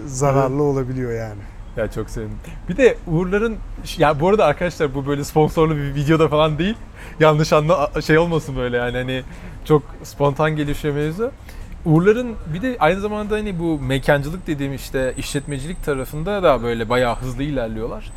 zararlı 0.06 0.62
olabiliyor 0.62 1.12
yani. 1.12 1.40
Ya 1.76 1.90
çok 1.90 2.10
sevindim. 2.10 2.38
Bir 2.68 2.76
de 2.76 2.96
Uğurların 3.06 3.56
ya 3.98 4.20
bu 4.20 4.28
arada 4.28 4.44
arkadaşlar 4.44 4.94
bu 4.94 5.06
böyle 5.06 5.24
sponsorlu 5.24 5.76
bir 5.76 5.94
videoda 5.94 6.28
falan 6.28 6.58
değil. 6.58 6.74
Yanlış 7.20 7.52
anla 7.52 7.90
şey 8.06 8.18
olmasın 8.18 8.56
böyle 8.56 8.76
yani 8.76 8.96
hani 8.96 9.22
çok 9.64 9.82
spontan 10.02 10.56
gelişiyor 10.56 10.94
mevzu. 10.94 11.30
Uğurların 11.84 12.34
bir 12.54 12.62
de 12.62 12.76
aynı 12.80 13.00
zamanda 13.00 13.34
hani 13.34 13.58
bu 13.58 13.78
mekancılık 13.80 14.46
dediğim 14.46 14.74
işte 14.74 15.14
işletmecilik 15.18 15.84
tarafında 15.84 16.42
da 16.42 16.62
böyle 16.62 16.88
bayağı 16.88 17.16
hızlı 17.16 17.42
ilerliyorlar. 17.42 18.12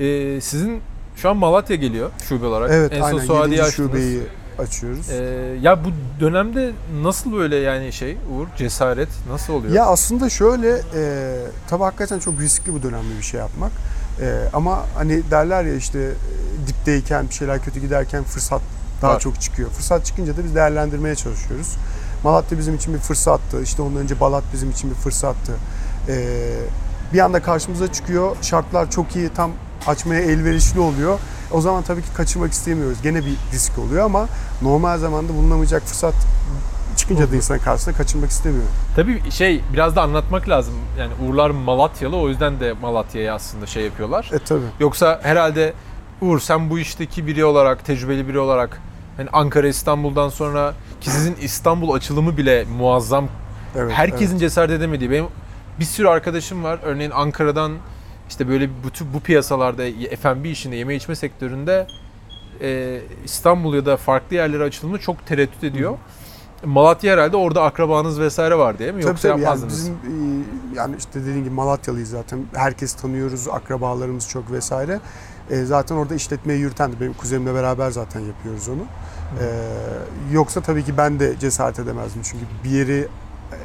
Ee, 0.00 0.40
sizin 0.40 0.80
şu 1.16 1.30
an 1.30 1.36
Malatya 1.36 1.76
geliyor 1.76 2.10
şube 2.28 2.46
olarak. 2.46 2.70
Evet 2.72 2.92
en 2.92 3.00
son 3.00 3.06
aynen 3.06 3.18
Suadiye'yi 3.18 3.58
7. 3.58 3.62
açtınız. 3.62 3.90
şubeyi 3.90 4.20
açıyoruz. 4.58 5.10
Ee, 5.10 5.58
ya 5.62 5.84
bu 5.84 5.88
dönemde 6.20 6.72
nasıl 7.02 7.32
böyle 7.32 7.56
yani 7.56 7.92
şey 7.92 8.12
Uğur 8.12 8.46
cesaret 8.58 9.08
nasıl 9.28 9.52
oluyor? 9.52 9.74
Ya 9.74 9.86
aslında 9.86 10.30
şöyle 10.30 10.80
e, 10.94 11.34
tabii 11.68 11.82
hakikaten 11.82 12.18
çok 12.18 12.40
riskli 12.40 12.74
bu 12.74 12.82
dönemde 12.82 13.18
bir 13.18 13.22
şey 13.22 13.40
yapmak. 13.40 13.72
E, 14.20 14.34
ama 14.52 14.84
hani 14.94 15.30
derler 15.30 15.64
ya 15.64 15.74
işte 15.74 15.98
e, 15.98 16.66
dipteyken 16.66 17.28
bir 17.28 17.34
şeyler 17.34 17.62
kötü 17.64 17.80
giderken 17.80 18.24
fırsat 18.24 18.62
daha 19.02 19.14
Var. 19.14 19.20
çok 19.20 19.40
çıkıyor. 19.40 19.70
Fırsat 19.70 20.06
çıkınca 20.06 20.36
da 20.36 20.44
biz 20.44 20.54
değerlendirmeye 20.54 21.14
çalışıyoruz. 21.14 21.76
Malatya 22.24 22.58
bizim 22.58 22.74
için 22.74 22.94
bir 22.94 22.98
fırsattı. 22.98 23.62
İşte 23.62 23.82
ondan 23.82 24.02
önce 24.02 24.20
Balat 24.20 24.44
bizim 24.52 24.70
için 24.70 24.90
bir 24.90 24.94
fırsattı. 24.94 25.52
E, 26.08 26.48
bir 27.12 27.18
anda 27.18 27.42
karşımıza 27.42 27.92
çıkıyor. 27.92 28.36
Şartlar 28.42 28.90
çok 28.90 29.16
iyi 29.16 29.28
tam 29.28 29.50
açmaya 29.86 30.20
elverişli 30.20 30.80
oluyor. 30.80 31.18
O 31.50 31.60
zaman 31.60 31.82
tabii 31.82 32.02
ki 32.02 32.08
kaçırmak 32.16 32.52
istemiyoruz. 32.52 32.98
Gene 33.02 33.18
bir 33.24 33.36
risk 33.52 33.78
oluyor 33.78 34.04
ama 34.04 34.28
normal 34.62 34.98
zamanda 34.98 35.34
bulunamayacak 35.34 35.82
fırsat 35.82 36.14
çıkınca 36.96 37.32
da 37.32 37.36
insan 37.36 37.58
karşısına 37.58 37.94
kaçırmak 37.94 38.30
istemiyor. 38.30 38.64
Tabii 38.96 39.30
şey 39.30 39.60
biraz 39.72 39.96
da 39.96 40.02
anlatmak 40.02 40.48
lazım. 40.48 40.74
Yani 40.98 41.12
Uğurlar 41.24 41.50
Malatyalı 41.50 42.16
o 42.16 42.28
yüzden 42.28 42.60
de 42.60 42.72
Malatya'ya 42.72 43.34
aslında 43.34 43.66
şey 43.66 43.84
yapıyorlar. 43.84 44.30
E 44.32 44.38
tabii. 44.38 44.60
Yoksa 44.80 45.20
herhalde 45.22 45.72
Uğur 46.20 46.40
sen 46.40 46.70
bu 46.70 46.78
işteki 46.78 47.26
biri 47.26 47.44
olarak, 47.44 47.84
tecrübeli 47.84 48.28
biri 48.28 48.38
olarak 48.38 48.80
hani 49.16 49.28
Ankara 49.32 49.68
İstanbul'dan 49.68 50.28
sonra 50.28 50.74
ki 51.00 51.10
sizin 51.10 51.36
İstanbul 51.40 51.90
açılımı 51.94 52.36
bile 52.36 52.64
muazzam. 52.78 53.28
Evet, 53.76 53.92
Herkesin 53.94 54.38
cesaret 54.38 54.70
edemediği. 54.70 55.10
Benim 55.10 55.26
bir 55.80 55.84
sürü 55.84 56.08
arkadaşım 56.08 56.64
var. 56.64 56.78
Örneğin 56.82 57.10
Ankara'dan 57.10 57.72
işte 58.32 58.48
böyle 58.48 58.70
bu, 58.84 58.90
tür- 58.90 59.06
bu 59.14 59.20
piyasalarda 59.20 59.82
F&B 60.20 60.50
işinde, 60.50 60.76
yeme 60.76 60.94
içme 60.94 61.16
sektöründe 61.16 61.86
e, 62.60 63.00
İstanbul 63.24 63.74
ya 63.74 63.86
da 63.86 63.96
farklı 63.96 64.36
yerlere 64.36 64.62
açılımı 64.64 64.98
çok 64.98 65.26
tereddüt 65.26 65.64
ediyor. 65.64 65.98
Malatya 66.64 67.12
herhalde 67.12 67.36
orada 67.36 67.62
akrabanız 67.62 68.20
vesaire 68.20 68.58
var 68.58 68.78
değil 68.78 68.94
mi? 68.94 69.00
Tabii 69.00 69.10
Yoksa 69.10 69.28
tabii 69.28 69.42
yani 69.42 69.66
bizim 69.68 69.94
e, 69.94 69.98
yani 70.76 70.96
işte 70.98 71.20
dediğim 71.20 71.44
gibi 71.44 71.54
Malatyalıyız 71.54 72.10
zaten. 72.10 72.40
Herkes 72.54 72.94
tanıyoruz, 72.94 73.48
akrabalarımız 73.48 74.28
çok 74.28 74.52
vesaire. 74.52 75.00
E, 75.50 75.64
zaten 75.64 75.96
orada 75.96 76.14
işletmeyi 76.14 76.60
yürüten 76.60 76.92
de 76.92 77.00
benim 77.00 77.12
kuzenimle 77.12 77.54
beraber 77.54 77.90
zaten 77.90 78.20
yapıyoruz 78.20 78.68
onu. 78.68 78.82
E, 79.40 79.46
yoksa 80.32 80.60
tabii 80.60 80.84
ki 80.84 80.96
ben 80.96 81.20
de 81.20 81.38
cesaret 81.38 81.78
edemezdim. 81.78 82.22
Çünkü 82.22 82.44
bir 82.64 82.70
yeri 82.70 83.08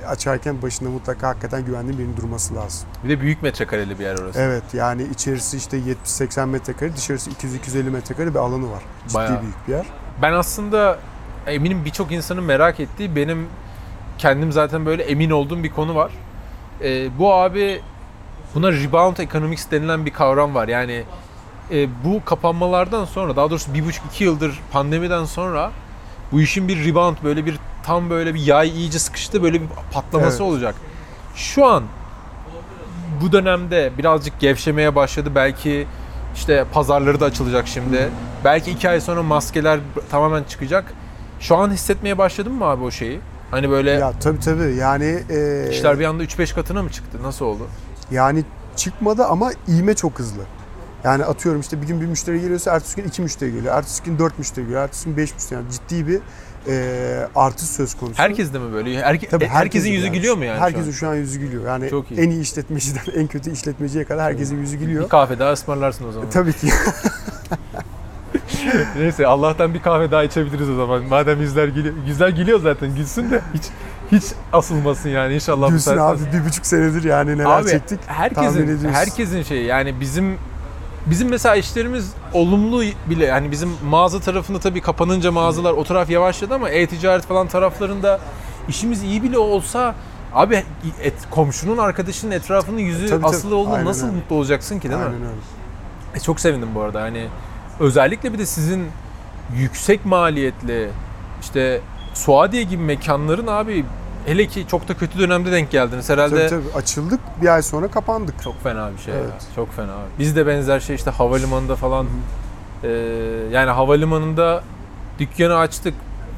açarken 0.07 0.61
başında 0.61 0.89
mutlaka 0.89 1.27
hakikaten 1.27 1.65
güvendiğin 1.65 1.99
birinin 1.99 2.17
durması 2.17 2.55
lazım. 2.55 2.89
Bir 3.03 3.09
de 3.09 3.21
büyük 3.21 3.43
metrekareli 3.43 3.99
bir 3.99 4.03
yer 4.03 4.17
orası. 4.17 4.39
Evet 4.39 4.63
yani 4.73 5.03
içerisi 5.03 5.57
işte 5.57 5.79
70-80 6.05 6.45
metrekare, 6.45 6.95
dışarısı 6.95 7.29
200-250 7.31 7.89
metrekare 7.89 8.29
bir 8.33 8.39
alanı 8.39 8.71
var. 8.71 8.83
Ciddi 9.07 9.15
Bayağı. 9.17 9.41
büyük 9.41 9.67
bir 9.67 9.73
yer. 9.73 9.85
Ben 10.21 10.33
aslında 10.33 10.99
eminim 11.47 11.85
birçok 11.85 12.11
insanın 12.11 12.43
merak 12.43 12.79
ettiği 12.79 13.15
benim 13.15 13.47
kendim 14.17 14.51
zaten 14.51 14.85
böyle 14.85 15.03
emin 15.03 15.29
olduğum 15.29 15.63
bir 15.63 15.71
konu 15.71 15.95
var. 15.95 16.11
Ee, 16.81 17.17
bu 17.19 17.33
abi 17.33 17.81
buna 18.55 18.71
rebound 18.71 19.17
economics 19.17 19.71
denilen 19.71 20.05
bir 20.05 20.13
kavram 20.13 20.55
var. 20.55 20.67
Yani 20.67 21.03
e, 21.71 22.03
bu 22.03 22.25
kapanmalardan 22.25 23.05
sonra 23.05 23.35
daha 23.35 23.49
doğrusu 23.49 23.73
bir 23.73 23.85
buçuk 23.85 24.05
iki 24.05 24.23
yıldır 24.23 24.59
pandemiden 24.71 25.25
sonra 25.25 25.71
bu 26.31 26.41
işin 26.41 26.67
bir 26.67 26.85
rebound 26.85 27.17
böyle 27.23 27.45
bir 27.45 27.59
tam 27.87 28.09
böyle 28.09 28.33
bir 28.33 28.39
yay 28.45 28.69
iyice 28.69 28.99
sıkıştı 28.99 29.43
böyle 29.43 29.61
bir 29.61 29.67
patlaması 29.91 30.29
Evet. 30.43 30.51
olacak. 30.51 30.75
Şu 31.35 31.65
an 31.65 31.83
bu 33.21 33.31
dönemde 33.31 33.91
birazcık 33.97 34.39
gevşemeye 34.39 34.95
başladı. 34.95 35.31
Belki 35.35 35.87
işte 36.35 36.65
pazarları 36.73 37.19
da 37.19 37.25
açılacak 37.25 37.67
şimdi. 37.67 38.09
Belki 38.43 38.71
iki 38.71 38.89
ay 38.89 39.01
sonra 39.01 39.23
maskeler 39.23 39.79
tamamen 40.11 40.43
çıkacak. 40.43 40.93
Şu 41.39 41.55
an 41.55 41.71
hissetmeye 41.71 42.17
başladın 42.17 42.53
mı 42.53 42.65
abi 42.65 42.83
o 42.83 42.91
şeyi? 42.91 43.19
Hani 43.51 43.69
böyle 43.69 43.91
Ya 43.91 44.11
tabii 44.19 44.39
tabii 44.39 44.75
yani 44.75 45.19
e, 45.29 45.67
işler 45.71 45.99
bir 45.99 46.05
anda 46.05 46.23
3-5 46.23 46.55
katına 46.55 46.83
mı 46.83 46.89
çıktı? 46.89 47.17
Nasıl 47.23 47.45
oldu? 47.45 47.67
yani 48.11 48.43
çıkmadı 48.75 49.25
ama 49.25 49.51
iğme 49.67 49.93
çok 49.95 50.19
hızlı. 50.19 50.41
Yani 51.03 51.25
atıyorum 51.25 51.61
işte 51.61 51.81
bir 51.81 51.87
gün 51.87 52.01
bir 52.01 52.05
müşteri 52.05 52.41
geliyorsa 52.41 52.71
ertesi 52.75 52.95
gün 52.95 53.03
iki 53.09 53.21
müşteri 53.21 53.51
geliyor. 53.53 53.75
Ertesi 53.77 54.03
gün 54.03 54.19
dört 54.19 54.39
müşteri 54.39 54.65
geliyor. 54.65 54.83
Ertesi 54.83 55.05
gün 55.05 55.17
beş 55.17 55.33
müşteri. 55.33 55.59
Yani 55.59 55.71
ciddi 55.71 56.07
bir 56.07 56.19
e, 56.67 57.27
artış 57.35 57.65
söz 57.67 57.93
konusu. 57.95 58.17
Herkes 58.19 58.53
de 58.53 58.59
mi 58.59 58.73
böyle? 58.73 59.01
Herke- 59.03 59.29
Tabii 59.29 59.43
e, 59.43 59.47
herkesin 59.47 59.59
herkesin 59.59 59.89
yüzü 59.91 60.05
yani. 60.05 60.15
gülüyor 60.17 60.37
mu 60.37 60.45
yani? 60.45 60.57
şu 60.57 60.63
an? 60.63 60.67
Herkesin 60.67 60.91
şu 60.91 61.09
an 61.09 61.15
yüzü 61.15 61.39
gülüyor. 61.39 61.65
Yani 61.67 61.89
Çok 61.89 62.11
iyi. 62.11 62.19
en 62.19 62.29
iyi 62.29 62.41
işletmeciden 62.41 63.01
en 63.15 63.27
kötü 63.27 63.51
işletmeciye 63.51 64.03
kadar 64.03 64.23
herkesin 64.23 64.57
yüzü 64.59 64.77
gülüyor. 64.77 65.03
Bir 65.03 65.09
kahve 65.09 65.39
daha 65.39 65.53
ısmarlarsın 65.53 66.07
o 66.07 66.11
zaman. 66.11 66.29
Tabii 66.29 66.53
ki. 66.53 66.67
Neyse 68.97 69.27
Allah'tan 69.27 69.73
bir 69.73 69.81
kahve 69.81 70.11
daha 70.11 70.23
içebiliriz 70.23 70.69
o 70.69 70.75
zaman. 70.75 71.03
Madem 71.03 71.41
yüzler 71.41 71.67
gülüyor. 71.67 71.95
Yüzler 72.07 72.29
gülüyor 72.29 72.59
zaten 72.59 72.95
gülsün 72.95 73.31
de 73.31 73.41
hiç 73.53 73.63
hiç 74.11 74.23
asılmasın 74.53 75.09
yani 75.09 75.33
inşallah 75.33 75.69
Gülsün 75.69 75.97
abi 75.97 76.19
bir 76.33 76.45
buçuk 76.45 76.65
senedir 76.65 77.03
yani 77.03 77.31
neler 77.37 77.45
Abi 77.45 77.69
çektik. 77.69 77.99
herkesin 78.07 78.89
herkesin 78.93 79.43
şeyi 79.43 79.65
yani 79.65 79.99
bizim 80.01 80.37
bizim 81.09 81.29
mesela 81.29 81.55
işlerimiz 81.55 82.13
olumlu 82.33 82.83
bile 83.09 83.25
yani 83.25 83.51
bizim 83.51 83.69
mağaza 83.89 84.19
tarafında 84.19 84.59
tabii 84.59 84.81
kapanınca 84.81 85.31
mağazalar 85.31 85.73
o 85.73 85.83
taraf 85.83 86.09
yavaşladı 86.09 86.53
ama 86.53 86.69
e-ticaret 86.69 87.25
falan 87.25 87.47
taraflarında 87.47 88.19
işimiz 88.69 89.03
iyi 89.03 89.23
bile 89.23 89.37
olsa 89.37 89.95
abi 90.33 90.63
et, 91.03 91.13
komşunun 91.31 91.77
arkadaşının 91.77 92.31
etrafının 92.31 92.79
yüzü 92.79 93.07
Tabii, 93.09 93.21
tabii. 93.21 93.29
asılı 93.35 93.55
olduğunda 93.55 93.75
Aynen 93.75 93.87
nasıl 93.87 94.07
öyle. 94.07 94.15
mutlu 94.15 94.35
olacaksın 94.35 94.79
ki 94.79 94.89
değil 94.89 95.01
mi? 95.01 95.05
Aynen 95.05 95.21
öyle. 95.21 95.35
E, 96.15 96.19
çok 96.19 96.39
sevindim 96.39 96.69
bu 96.75 96.81
arada. 96.81 97.01
Hani 97.01 97.27
özellikle 97.79 98.33
bir 98.33 98.37
de 98.39 98.45
sizin 98.45 98.87
yüksek 99.55 100.05
maliyetli 100.05 100.89
işte 101.41 101.81
Suadiye 102.13 102.63
gibi 102.63 102.83
mekanların 102.83 103.47
abi 103.47 103.85
hele 104.27 104.47
ki 104.47 104.65
çok 104.67 104.87
da 104.87 104.93
kötü 104.93 105.19
dönemde 105.19 105.51
denk 105.51 105.71
geldiniz. 105.71 106.09
Herhalde 106.09 106.49
Tabii 106.49 106.63
tabii 106.63 106.77
açıldık 106.77 107.19
bir 107.41 107.47
ay 107.47 107.61
sonra 107.61 107.87
kapandık. 107.87 108.43
çok 108.43 108.63
fena 108.63 108.91
bir 108.97 109.01
şey 109.01 109.13
ya. 109.13 109.19
Evet. 109.19 109.41
Çok 109.55 109.75
fena. 109.75 109.93
Biz 110.19 110.35
de 110.35 110.47
benzer 110.47 110.79
şey 110.79 110.95
işte 110.95 111.11
havalimanında 111.11 111.75
falan 111.75 112.07
e, 112.83 112.89
yani 113.51 113.69
havalimanında 113.69 114.63
dükkanı 115.19 115.57
açtık. 115.57 115.93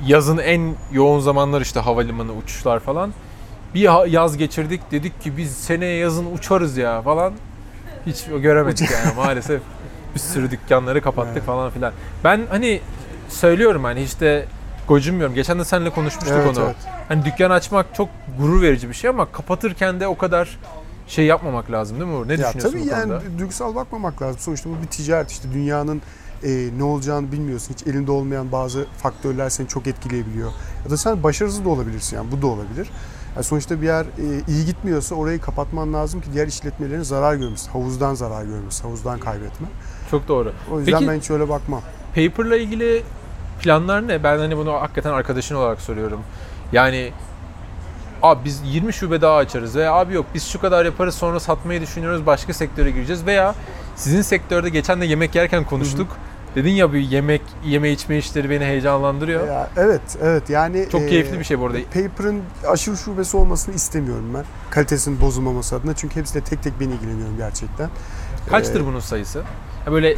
Yazın 0.05 0.38
en 0.38 0.75
yoğun 0.91 1.19
zamanlar 1.19 1.62
işte 1.62 1.79
havalimanı 1.79 2.34
uçuşlar 2.34 2.79
falan. 2.79 3.13
Bir 3.74 4.08
yaz 4.08 4.38
geçirdik 4.38 4.91
dedik 4.91 5.22
ki 5.22 5.38
biz 5.38 5.55
seneye 5.58 5.98
yazın 5.98 6.36
uçarız 6.36 6.77
ya 6.77 7.01
falan. 7.01 7.34
Hiç 8.05 8.25
göremedik 8.41 8.91
yani 8.91 9.15
maalesef. 9.15 9.62
Bir 10.15 10.19
sürü 10.19 10.51
dükkanları 10.51 11.01
kapattık 11.01 11.34
Evet. 11.38 11.46
falan 11.46 11.69
filan. 11.69 11.93
Ben 12.24 12.41
hani 12.50 12.81
söylüyorum 13.29 13.84
hani 13.84 14.05
de 14.19 14.46
gocunmuyorum. 14.93 15.36
Geçen 15.36 15.60
de 15.60 15.65
seninle 15.65 15.89
konuşmuştuk 15.89 16.34
Evet, 16.43 16.58
onu. 16.58 16.65
evet. 16.65 16.75
Hani 17.08 17.25
dükkan 17.25 17.50
açmak 17.50 17.96
çok 17.96 18.10
gurur 18.39 18.62
verici 18.62 18.89
bir 18.89 18.93
şey 18.93 19.10
ama 19.10 19.31
kapatırken 19.31 20.00
de 20.00 20.08
o 20.08 20.17
kadar 20.17 20.60
şey 21.08 21.25
yapmamak 21.25 21.72
lazım 21.72 22.00
değil 22.00 22.10
mi 22.10 22.15
Uğur? 22.17 22.27
Ne 22.27 22.31
Ya 22.31 22.38
düşünüyorsun 22.38 22.72
tabii 22.72 22.81
bu 22.81 22.88
yani 22.91 23.03
konuda? 23.03 23.39
duygusal 23.39 23.75
bakmamak 23.75 24.22
lazım. 24.22 24.39
Sonuçta 24.41 24.69
bu 24.69 24.81
bir 24.81 24.88
ticaret 24.88 25.31
işte 25.31 25.51
dünyanın 25.53 26.01
e, 26.43 26.69
ne 26.77 26.84
olacağını 26.84 27.31
bilmiyorsun. 27.31 27.74
Hiç 27.74 27.88
elinde 27.88 28.12
olmayan 28.12 28.51
bazı 28.51 28.86
faktörler 28.98 29.50
seni 29.50 29.67
çok 29.67 29.88
etkileyebiliyor. 29.88 30.51
Ya 30.86 30.91
da 30.91 30.98
sen 30.98 31.24
başarısız 31.24 31.65
da 31.65 31.69
olabilirsin 31.69 32.15
yani 32.17 32.31
bu 32.31 32.41
da 32.41 32.48
olabilir. 32.48 32.89
Yani 33.36 33.43
sonuçta 33.43 33.81
bir 33.81 33.86
yer 33.86 34.03
e, 34.03 34.08
iyi 34.48 34.65
gitmiyorsa 34.65 35.15
orayı 35.15 35.41
kapatman 35.41 35.93
lazım 35.93 36.22
ki 36.22 36.27
diğer 36.34 36.48
işletmelerin 36.48 37.01
zarar 37.03 37.36
görmesi, 37.36 37.69
havuzdan 37.72 38.13
zarar 38.15 38.43
görmesi, 38.46 38.84
havuzdan 38.84 39.19
kaybetme. 39.19 39.67
Çok 40.12 40.27
doğru. 40.27 40.53
O 40.72 40.79
yüzden 40.79 40.93
Peki- 41.00 41.08
ben 41.08 41.19
hiç 41.19 41.29
öyle 41.31 41.50
bakmam. 41.50 41.81
Paper'la 42.15 42.58
ilgili 42.58 43.03
planlar 43.60 44.08
ne? 44.08 44.24
Ben 44.24 44.38
hani 44.38 44.58
bunu 44.58 44.74
hakikaten 44.74 45.12
arkadaşın 45.12 45.56
olarak 45.56 45.82
soruyorum. 45.82 46.22
Yani 46.72 47.12
abi 48.24 48.46
biz 48.46 48.62
20 48.66 48.94
şube 48.94 49.22
daha 49.22 49.36
açarız 49.36 49.75
veya 49.75 49.94
abi 49.94 50.13
yok 50.13 50.25
biz 50.34 50.48
şu 50.48 50.62
kadar 50.62 50.86
yaparız 50.86 51.16
sonra 51.16 51.39
satmayı 51.39 51.82
düşünüyoruz 51.82 52.25
başka 52.25 52.54
sektöre 52.54 52.92
gireceğiz 52.92 53.25
veya 53.25 53.56
sizin 53.96 54.22
sektörde 54.22 54.70
geçen 54.70 55.01
de 55.01 55.06
yemek 55.06 55.36
yerken 55.36 55.63
konuştuk. 55.63 56.08
Dedin 56.56 56.72
ya 56.72 56.94
bir 56.94 57.00
yemek 57.00 57.42
yeme 57.66 57.92
içme 57.92 58.18
işleri 58.18 58.50
beni 58.50 58.66
heyecanlandırıyor. 58.66 59.48
Ya, 59.48 59.70
evet, 59.78 60.01
evet 60.22 60.50
yani 60.50 60.88
Çok 60.92 61.01
e, 61.01 61.08
keyifli 61.08 61.39
bir 61.39 61.44
şey 61.44 61.60
bu 61.60 61.66
arada. 61.66 61.78
Paper'ın 61.94 62.42
aşırı 62.68 62.98
şubesi 62.98 63.38
olmasını 63.38 63.75
istemiyorum 63.75 64.32
ben. 64.34 64.44
Kalitesinin 64.70 65.22
bozulmaması 65.22 65.75
adına. 65.75 65.96
Çünkü 65.96 66.16
hepsiyle 66.16 66.46
tek 66.46 66.63
tek 66.63 66.80
ben 66.80 66.89
ilgileniyorum 66.89 67.38
gerçekten. 67.38 67.89
Kaçtır 68.50 68.82
Ee, 68.82 68.86
bunun 68.86 69.00
sayısı? 69.00 69.44
Ha 69.86 69.92
böyle 69.92 70.16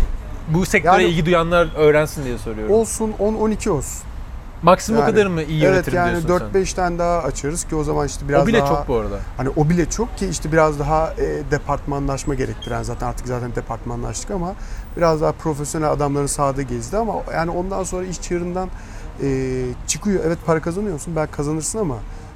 bu 0.48 0.66
sektöre 0.66 1.02
Yani- 1.04 1.04
ilgi 1.04 1.26
duyanlar 1.26 1.70
öğrensin 1.76 2.24
diye 2.26 2.38
soruyorum. 2.38 2.76
Olsun 2.76 3.14
10-12 3.20 3.70
olsun. 3.70 4.02
Maksimum 4.64 5.02
o 5.02 5.04
yani- 5.04 5.12
kadar 5.12 5.26
mı 5.26 5.44
iyi 5.44 5.64
Evet 5.64 5.74
yönetirim 5.74 5.98
yani 5.98 6.28
diyorsun 6.28 6.30
4-5 6.54 6.74
tane 6.74 7.00
daha 7.00 7.20
açarız 7.20 7.64
ki 7.64 7.76
o 7.76 7.84
zaman 7.84 8.08
işte 8.08 8.20
sen? 8.20 8.30
biraz 8.30 8.44
O 8.44 8.48
bile 8.48 8.60
daha... 8.60 8.68
çok 8.68 8.88
bu 8.88 8.96
arada. 8.96 9.20
Hani 9.38 9.50
o 9.56 9.70
bile 9.70 9.90
çok 9.90 10.18
ki 10.18 10.28
işte 10.28 10.52
biraz 10.52 10.80
daha 10.80 11.14
e, 11.14 11.52
departmanlaşma 11.52 12.34
gerektiren 12.36 12.84
zaten 12.84 13.08
artık 13.08 13.28
zaten 13.28 13.56
departmanlaştık 13.56 14.32
ama 14.32 14.54
biraz 14.98 15.22
daha 15.22 15.32
profesyonel 15.32 15.92
adamların 15.92 16.26
sahada 16.26 16.62
gezdi 16.62 16.98
ama 16.98 17.14
yani 17.34 17.52
ondan 17.52 17.84
sonra 17.84 18.06
iş 18.06 18.22
çığırından 18.22 18.70
e, 19.24 19.62
çıkıyor. 19.88 20.24
Evet 20.28 20.38
para 20.46 20.62
kazanıyorsun 20.62 21.16
belki 21.16 21.32
kazanırsın 21.32 21.80
ama 21.80 21.96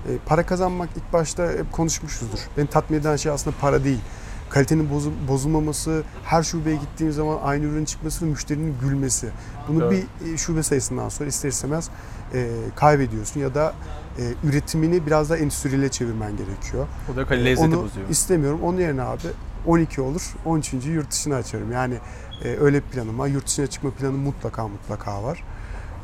e, 0.10 0.12
para 0.26 0.46
kazanmak 0.46 0.90
ilk 0.96 1.14
başta 1.14 1.44
hep 1.44 1.72
konuşmuşuzdur. 1.72 2.40
Beni 2.58 2.68
tatmin 2.68 3.00
eden 3.00 3.16
şey 3.16 3.32
aslında 3.32 3.56
para 3.62 3.84
değil. 3.84 4.00
Kalitenin 4.50 4.90
bozu- 4.90 5.28
bozulmaması, 5.28 6.04
her 6.25 6.44
şubeye 6.44 6.75
gittiğim 6.75 7.14
zaman 7.14 7.38
aynı 7.44 7.66
ürün 7.66 7.86
çıkması 7.86 8.25
ve 8.25 8.30
müşterinin 8.30 8.75
gülmesi. 8.82 9.30
Bunu 9.68 9.80
Doğru. 9.82 9.92
bir 9.92 10.34
e, 10.34 10.38
şube 10.38 10.64
sayısından 10.64 11.10
sonra 11.10 11.30
ister 11.30 11.50
istemez 11.50 11.90
e, 12.34 12.48
kaybediyorsun 12.75 13.40
ya 13.40 13.56
da 13.56 13.74
e, 14.20 14.34
üretimini 14.50 15.06
biraz 15.06 15.30
daha 15.30 15.38
endüstriyle 15.38 15.90
çevirmen 15.90 16.32
gerekiyor. 16.38 16.88
O 17.14 17.16
da 17.16 17.34
lezzeti 17.36 17.75
Onu 17.75 17.84
bozuyor. 17.84 18.10
istemiyorum. 18.10 18.60
Onun 18.64 18.78
yerine 18.80 19.02
abi 19.02 19.22
12 19.66 20.02
olur. 20.02 20.34
13. 20.46 20.74
yurt 20.86 21.12
dışına 21.12 21.36
açarım. 21.36 21.72
Yani 21.72 21.96
e, 22.44 22.58
öyle 22.60 22.78
bir 22.84 22.88
planım 22.90 23.20
var. 23.20 23.28
Yurt 23.28 23.48
dışına 23.48 23.68
çıkma 23.68 23.90
planı 23.92 24.18
mutlaka 24.18 24.68
mutlaka 24.68 25.24
var. 25.24 25.44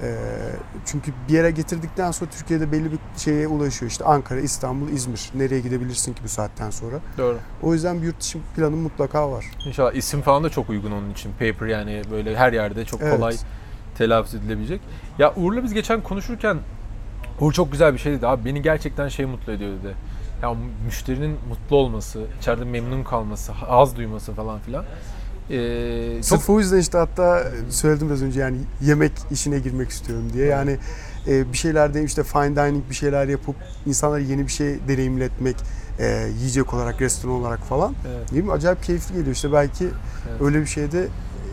E, 0.02 0.16
çünkü 0.86 1.12
bir 1.30 1.34
yere 1.34 1.52
getirdikten 1.52 2.12
sonra 2.12 2.30
Türkiye'de 2.30 2.72
belli 2.72 2.92
bir 2.92 3.00
şeye 3.18 3.48
ulaşıyor. 3.48 3.92
İşte 3.92 4.06
Ankara, 4.06 4.40
İstanbul, 4.40 4.90
İzmir. 4.90 5.30
Nereye 5.36 5.60
gidebilirsin 5.60 6.14
ki 6.14 6.22
bu 6.24 6.28
saatten 6.30 6.70
sonra? 6.70 6.96
Doğru. 7.18 7.38
O 7.62 7.74
yüzden 7.74 8.02
bir 8.02 8.06
yurt 8.06 8.20
dışı 8.22 8.40
planım 8.56 8.80
mutlaka 8.80 9.32
var. 9.32 9.46
İnşallah 9.66 9.94
isim 9.94 10.22
falan 10.22 10.44
da 10.44 10.50
çok 10.50 10.70
uygun 10.70 10.92
onun 10.92 11.12
için. 11.12 11.32
Paper 11.32 11.68
yani 11.68 12.02
böyle 12.12 12.36
her 12.38 12.54
yerde 12.54 12.86
çok 12.86 13.02
Evet. 13.02 13.16
kolay 13.16 13.36
telaffuz 13.98 14.36
edilebilecek. 14.36 14.82
Ya 15.20 15.34
Uğur'la 15.36 15.64
biz 15.64 15.74
geçen 15.74 16.02
konuşurken 16.02 16.58
Uğur 17.40 17.54
çok 17.54 17.72
güzel 17.72 17.94
bir 17.94 18.00
şey 18.00 18.14
dedi 18.14 18.28
abi. 18.28 18.46
Beni 18.46 18.62
gerçekten 18.62 19.08
şey 19.08 19.26
mutlu 19.26 19.54
ediyor 19.54 19.72
dedi. 19.80 19.96
Ya 20.42 20.56
müşterinin 20.86 21.38
mutlu 21.50 21.76
olması, 21.76 22.26
içeride 22.40 22.64
memnun 22.66 23.04
kalması, 23.04 23.52
haz 23.52 23.96
duyması 23.98 24.34
falan 24.34 24.60
filan. 24.60 24.86
Ee, 25.52 26.16
çok 26.16 26.26
Sırf 26.26 26.50
o 26.50 26.60
yüzden 26.60 26.78
işte 26.78 26.98
hatta 26.98 27.44
söyledim 27.70 28.10
biraz 28.10 28.22
önce 28.22 28.40
yani 28.40 28.58
yemek 28.82 29.12
işine 29.32 29.60
girmek 29.60 29.90
istiyorum 29.90 30.26
diye. 30.34 30.46
Yani 30.46 30.78
e, 31.28 31.54
bir 31.54 31.58
şeyler 31.58 31.94
deyim 31.94 32.06
işte 32.08 32.24
fine 32.24 32.56
dining 32.56 32.90
bir 32.90 32.96
şeyler 32.96 33.28
yapıp 33.28 33.56
insanlara 33.86 34.20
yeni 34.20 34.48
bir 34.48 34.52
şey 34.52 34.80
deneyimletmek 34.88 35.56
e, 36.00 36.28
yiyecek 36.40 36.74
olarak, 36.74 37.02
restoran 37.02 37.36
olarak 37.36 37.60
falan. 37.60 37.94
Evet. 38.08 38.32
Değil 38.32 38.44
mi? 38.44 38.52
Acayip 38.52 38.84
keyifli 38.84 39.16
geliyor. 39.16 39.36
İşte 39.36 39.52
belki 39.54 39.84
Evet. 39.84 40.42
öyle 40.42 40.62
bir 40.62 40.66
şeyde 40.66 41.08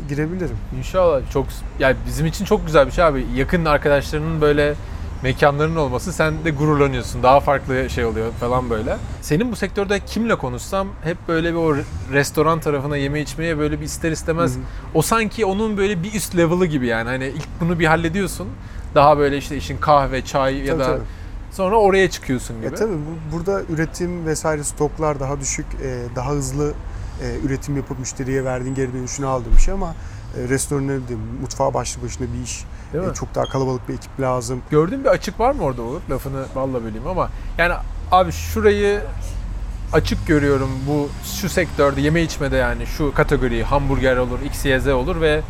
girebilirim. 0.09 0.57
İnşallah 0.79 1.21
çok 1.33 1.47
yani 1.79 1.97
bizim 2.07 2.27
için 2.27 2.45
çok 2.45 2.67
güzel 2.67 2.87
bir 2.87 2.93
şey 2.93 3.05
abi. 3.05 3.27
Yakın 3.35 3.65
arkadaşlarının 3.65 4.41
böyle 4.41 4.75
mekanların 5.23 5.77
olması 5.77 6.13
sen 6.13 6.45
de 6.45 6.51
gururlanıyorsun. 6.51 7.23
Daha 7.23 7.41
farklı 7.41 7.91
şey 7.91 8.05
oluyor 8.05 8.33
falan 8.33 8.71
böyle. 8.71 8.97
Senin 9.23 9.53
bu 9.53 9.57
sektörde 9.57 10.01
kimle 10.01 10.35
konuşsam 10.35 10.89
hep 11.05 11.17
böyle 11.29 11.53
bir 11.53 11.59
o 11.59 11.77
re- 11.77 11.85
restoran 12.13 12.61
tarafına 12.61 12.97
yeme 12.97 13.21
içmeye 13.21 13.59
böyle 13.59 13.81
bir 13.81 13.85
ister 13.85 14.13
istemez 14.13 14.55
Hı 14.55 14.59
hı. 14.59 14.63
o 14.95 15.03
sanki 15.03 15.45
onun 15.45 15.77
böyle 15.77 16.03
bir 16.03 16.15
üst 16.15 16.37
level'ı 16.37 16.67
gibi 16.67 16.87
yani. 16.87 17.09
Hani 17.09 17.27
ilk 17.27 17.49
bunu 17.61 17.79
bir 17.79 17.87
hallediyorsun. 17.87 18.49
Daha 18.95 19.19
böyle 19.19 19.39
işte 19.39 19.57
işin 19.57 19.79
kahve, 19.79 20.25
çay 20.25 20.57
ya 20.59 20.67
Tabii, 20.67 20.81
da 20.81 20.87
tabii. 20.87 21.05
Sonra 21.53 21.77
oraya 21.77 22.11
çıkıyorsun 22.11 22.57
gibi. 22.57 22.67
E 22.67 22.75
tabii 22.75 22.93
bu, 22.93 23.37
burada 23.37 23.63
üretim 23.69 24.27
vesaire 24.27 24.65
stoklar 24.65 25.21
daha 25.21 25.41
düşük, 25.41 25.67
e, 25.83 26.17
daha 26.17 26.31
hızlı 26.31 26.73
e, 27.23 27.47
üretim 27.47 27.77
yapıp 27.77 27.99
müşteriye 27.99 28.45
verdiğin 28.45 28.75
geri 28.75 28.93
dönüşünü 28.93 29.27
aldığın 29.27 29.53
bir 29.53 29.61
şey 29.61 29.75
ama 29.75 29.95
e, 30.39 30.49
restoranın 30.49 30.89
de 31.09 31.15
mutfağa 31.41 31.75
başlı 31.75 32.03
başına 32.03 32.27
bir 32.39 32.45
iş. 32.45 32.65
Değil 32.93 33.05
mi? 33.05 33.11
E, 33.11 33.15
çok 33.15 33.35
daha 33.35 33.45
kalabalık 33.45 33.89
bir 33.89 33.95
ekip 33.95 34.21
lazım. 34.21 34.63
Gördüğün 34.71 35.05
bir 35.05 35.09
açık 35.09 35.41
var 35.41 35.53
mı 35.53 35.63
orada 35.63 35.83
Uğur? 35.83 36.01
Lafını 36.11 36.45
balla 36.57 36.85
böleyim 36.85 37.07
ama 37.07 37.31
yani 37.59 37.75
abi 38.13 38.33
şurayı 38.33 39.01
açık 39.93 40.27
görüyorum 40.27 40.71
bu 40.89 41.09
şu 41.41 41.49
sektörde 41.49 42.01
yeme 42.01 42.23
içmede 42.23 42.57
yani 42.57 42.87
şu 42.87 43.15
kategori 43.15 43.65
hamburger 43.65 44.17
olur, 44.17 44.39
XYZ 44.45 44.87
olur 44.89 45.21
ve 45.21 45.41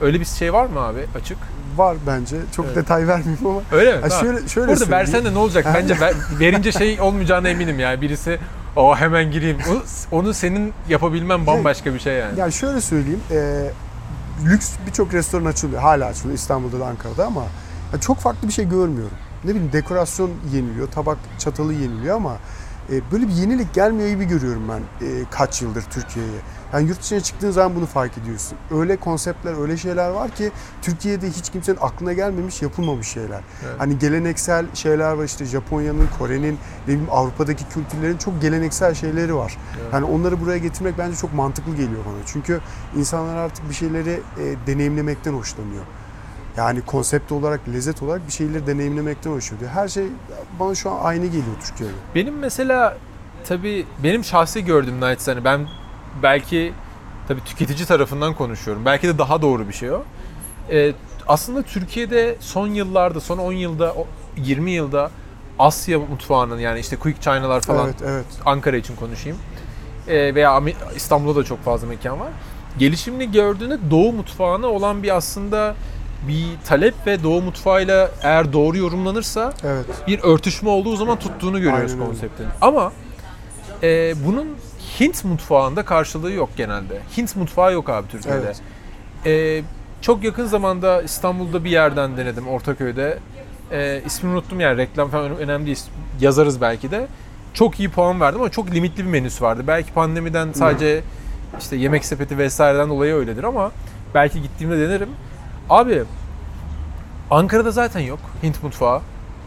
öyle 0.00 0.20
bir 0.20 0.24
şey 0.24 0.52
var 0.52 0.66
mı 0.66 0.80
abi 0.80 1.00
açık? 1.20 1.38
Var 1.76 1.96
bence. 2.06 2.36
Çok 2.56 2.66
Evet. 2.66 2.76
detay 2.76 3.06
vermeyeyim 3.08 3.46
ama. 3.46 3.60
Öyle 3.72 3.96
mi? 3.96 4.00
Ha, 4.02 4.08
Tamam. 4.08 4.24
şöyle 4.24 4.48
şöyle 4.48 4.68
Burada 4.72 4.90
versen 4.90 5.24
de 5.24 5.34
ne 5.34 5.38
olacak? 5.38 5.66
Bence 5.74 6.00
ver- 6.00 6.14
verince 6.40 6.72
şey 6.72 7.00
olmayacağına 7.00 7.48
eminim 7.48 7.78
yani. 7.80 8.00
Birisi 8.00 8.38
o 8.76 8.96
hemen 8.96 9.30
gireyim. 9.30 9.58
O- 9.70 10.16
Onu 10.16 10.34
senin 10.34 10.72
yapabilmen 10.88 11.46
bambaşka 11.46 11.94
bir 11.94 11.98
şey 12.00 12.14
yani. 12.14 12.40
Ya 12.40 12.50
şöyle 12.50 12.80
söyleyeyim. 12.80 13.20
e, 13.30 13.70
lüks 14.44 14.70
birçok 14.86 15.14
restoran 15.14 15.44
açılıyor. 15.44 15.82
Hala 15.82 16.06
açılıyor 16.06 16.34
İstanbul'da 16.34 16.80
da 16.80 16.86
Ankara'da 16.86 17.26
ama 17.26 17.44
çok 18.00 18.18
farklı 18.18 18.48
bir 18.48 18.52
şey 18.52 18.68
görmüyorum. 18.68 19.16
Ne 19.44 19.50
bileyim 19.50 19.72
dekorasyon 19.72 20.30
yeniliyor, 20.52 20.88
tabak 20.88 21.18
çatalı 21.38 21.72
yeniliyor 21.72 22.16
ama 22.16 22.36
böyle 23.12 23.28
bir 23.28 23.32
yenilik 23.32 23.74
gelmiyor 23.74 24.08
gibi 24.08 24.24
görüyorum 24.24 24.62
ben 24.68 25.06
e, 25.06 25.24
kaç 25.30 25.62
yıldır 25.62 25.82
Türkiye'ye. 25.82 26.32
Yani 26.72 26.88
yurt 26.88 27.02
dışına 27.02 27.20
çıktığın 27.20 27.50
zaman 27.50 27.76
bunu 27.76 27.86
fark 27.86 28.18
ediyorsun. 28.18 28.58
Öyle 28.70 28.96
konseptler, 28.96 29.60
öyle 29.62 29.76
şeyler 29.76 30.08
var 30.08 30.30
ki 30.30 30.50
Türkiye'de 30.82 31.30
hiç 31.30 31.50
kimsenin 31.50 31.78
aklına 31.80 32.12
gelmemiş, 32.12 32.62
yapılmamış 32.62 33.08
şeyler. 33.08 33.40
Evet. 33.64 33.74
Hani 33.78 33.98
geleneksel 33.98 34.66
şeyler 34.74 35.12
var 35.12 35.24
işte 35.24 35.44
Japonya'nın, 35.44 36.08
Kore'nin, 36.18 36.52
ne 36.52 36.58
bileyim 36.86 37.06
Avrupa'daki 37.10 37.64
kültürlerin 37.68 38.16
çok 38.16 38.42
geleneksel 38.42 38.94
şeyleri 38.94 39.34
var. 39.34 39.56
Evet. 39.82 39.92
Yani 39.92 40.04
onları 40.04 40.40
buraya 40.40 40.58
getirmek 40.58 40.98
bence 40.98 41.16
çok 41.16 41.34
mantıklı 41.34 41.72
geliyor 41.72 42.04
bana. 42.06 42.18
Çünkü 42.26 42.60
insanlar 42.96 43.36
artık 43.36 43.68
bir 43.68 43.74
şeyleri 43.74 44.20
e, 44.40 44.66
deneyimlemekten 44.66 45.32
hoşlanıyor. 45.32 45.84
Yani 46.58 46.80
konsept 46.80 47.32
olarak, 47.32 47.60
lezzet 47.68 48.02
olarak 48.02 48.26
bir 48.26 48.32
şeyleri 48.32 48.66
deneyimlemekten 48.66 49.30
hoşlanıyor. 49.30 49.70
Her 49.70 49.88
şey 49.88 50.04
bana 50.60 50.74
şu 50.74 50.90
an 50.90 51.04
aynı 51.04 51.26
geliyor 51.26 51.56
Türkiye'de. 51.66 51.94
Benim 52.14 52.38
mesela 52.38 52.96
tabii 53.44 53.86
benim 54.02 54.24
şahsi 54.24 54.64
gördüğüm 54.64 55.00
naçizane 55.00 55.44
ben 55.44 55.68
belki 56.22 56.72
tabii 57.28 57.44
tüketici 57.44 57.86
tarafından 57.86 58.34
konuşuyorum. 58.34 58.84
Belki 58.84 59.08
de 59.08 59.18
daha 59.18 59.42
doğru 59.42 59.68
bir 59.68 59.72
şey 59.72 59.90
o. 59.90 60.02
Ee, 60.70 60.92
aslında 61.28 61.62
Türkiye'de 61.62 62.36
son 62.40 62.68
yıllarda, 62.68 63.20
son 63.20 63.38
10 63.38 63.52
yılda, 63.52 63.92
o 63.92 64.06
20 64.36 64.70
yılda 64.70 65.10
Asya 65.58 65.98
mutfağının 65.98 66.58
yani 66.58 66.80
işte 66.80 66.96
Quick 66.96 67.22
China'lar 67.22 67.60
falan 67.60 67.84
Evet, 67.86 68.02
evet. 68.06 68.26
Ankara 68.44 68.76
için 68.76 68.96
konuşayım. 68.96 69.38
Ee, 70.08 70.34
veya 70.34 70.62
İstanbul'da 70.96 71.40
da 71.40 71.44
çok 71.44 71.64
fazla 71.64 71.86
mekan 71.86 72.20
var. 72.20 72.28
Gelişimini 72.78 73.32
gördüğünde 73.32 73.78
Doğu 73.90 74.12
mutfağına 74.12 74.66
olan 74.66 75.02
bir 75.02 75.16
aslında 75.16 75.74
bir 76.28 76.44
talep 76.66 76.94
ve 77.06 77.22
Doğu 77.22 77.42
mutfağıyla 77.42 78.10
eğer 78.22 78.52
doğru 78.52 78.76
yorumlanırsa 78.76 79.52
Evet. 79.64 79.86
bir 80.06 80.20
örtüşme 80.22 80.68
olduğu 80.70 80.96
zaman 80.96 81.18
tuttuğunu 81.18 81.58
görüyoruz 81.60 81.92
Aynen 81.92 82.00
öyle. 82.00 82.10
konseptin. 82.10 82.46
Ama 82.60 82.92
e, 83.82 84.14
bunun 84.26 84.48
Hint 85.00 85.24
mutfağında 85.24 85.84
karşılığı 85.84 86.32
yok 86.32 86.50
genelde. 86.56 86.98
Hint 87.16 87.36
mutfağı 87.36 87.72
yok 87.72 87.88
abi 87.90 88.08
Türkiye'de. 88.08 88.40
Evet. 88.44 88.60
E, 89.26 89.62
çok 90.00 90.24
yakın 90.24 90.46
zamanda 90.46 91.02
İstanbul'da 91.02 91.64
bir 91.64 91.70
yerden 91.70 92.16
denedim 92.16 92.48
Ortaköy'de. 92.48 93.18
E, 93.72 94.02
ismini 94.06 94.32
unuttum 94.34 94.60
yani 94.60 94.76
reklam 94.76 95.10
falan 95.10 95.36
önemli 95.38 95.66
değil. 95.66 95.80
Yazarız 96.20 96.60
belki 96.60 96.90
de. 96.90 97.06
Çok 97.54 97.80
iyi 97.80 97.88
puan 97.90 98.20
verdim 98.20 98.40
ama 98.40 98.50
çok 98.50 98.70
limitli 98.70 99.04
bir 99.04 99.10
menüsü 99.10 99.44
vardı. 99.44 99.62
Belki 99.66 99.92
pandemiden 99.92 100.52
sadece 100.52 101.02
işte 101.60 101.76
yemek 101.76 102.04
sepeti 102.04 102.38
vesaireden 102.38 102.88
dolayı 102.88 103.14
öyledir 103.14 103.44
ama 103.44 103.72
belki 104.14 104.42
gittiğimde 104.42 104.78
denerim. 104.88 105.08
Abi 105.70 106.02
Ankara'da 107.30 107.70
zaten 107.70 108.00
yok 108.00 108.18
Hint 108.42 108.62
mutfağı. 108.62 109.00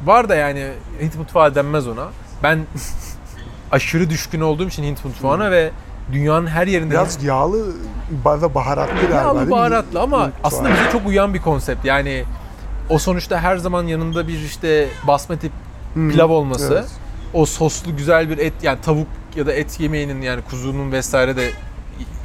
Var 0.05 0.29
da 0.29 0.35
yani 0.35 0.67
Hint 1.01 1.15
mutfağı 1.15 1.55
denmez 1.55 1.87
ona. 1.87 2.07
Ben 2.43 2.59
aşırı 3.71 4.09
düşkün 4.09 4.41
olduğum 4.41 4.67
için 4.67 4.83
Hint 4.83 5.05
mutfağına 5.05 5.51
ve 5.51 5.71
dünyanın 6.11 6.47
her 6.47 6.67
yerinde 6.67 6.91
Biraz 6.91 7.23
yağlı 7.23 7.73
ve 8.25 8.55
baharatlı 8.55 8.93
galiba 8.95 9.15
Yağlı 9.15 9.51
baharatlı 9.51 10.01
ama 10.01 10.25
Hint 10.25 10.33
aslında 10.43 10.69
mutfağı. 10.69 10.85
bize 10.87 10.91
çok 10.99 11.07
uyan 11.07 11.33
bir 11.33 11.41
konsept. 11.41 11.85
Yani 11.85 12.23
o 12.89 12.97
sonuçta 12.99 13.39
her 13.39 13.57
zaman 13.57 13.83
yanında 13.83 14.27
bir 14.27 14.39
işte 14.39 14.87
basmati 15.07 15.47
Hı, 15.93 16.09
pilav 16.09 16.29
olması, 16.29 16.73
evet. 16.73 16.89
o 17.33 17.45
soslu 17.45 17.95
güzel 17.97 18.29
bir 18.29 18.37
et 18.37 18.53
yani 18.61 18.81
tavuk 18.81 19.07
ya 19.35 19.45
da 19.47 19.53
et 19.53 19.79
yemeğinin 19.79 20.21
yani 20.21 20.41
kuzunun 20.41 20.91
vesaire 20.91 21.35
de 21.37 21.49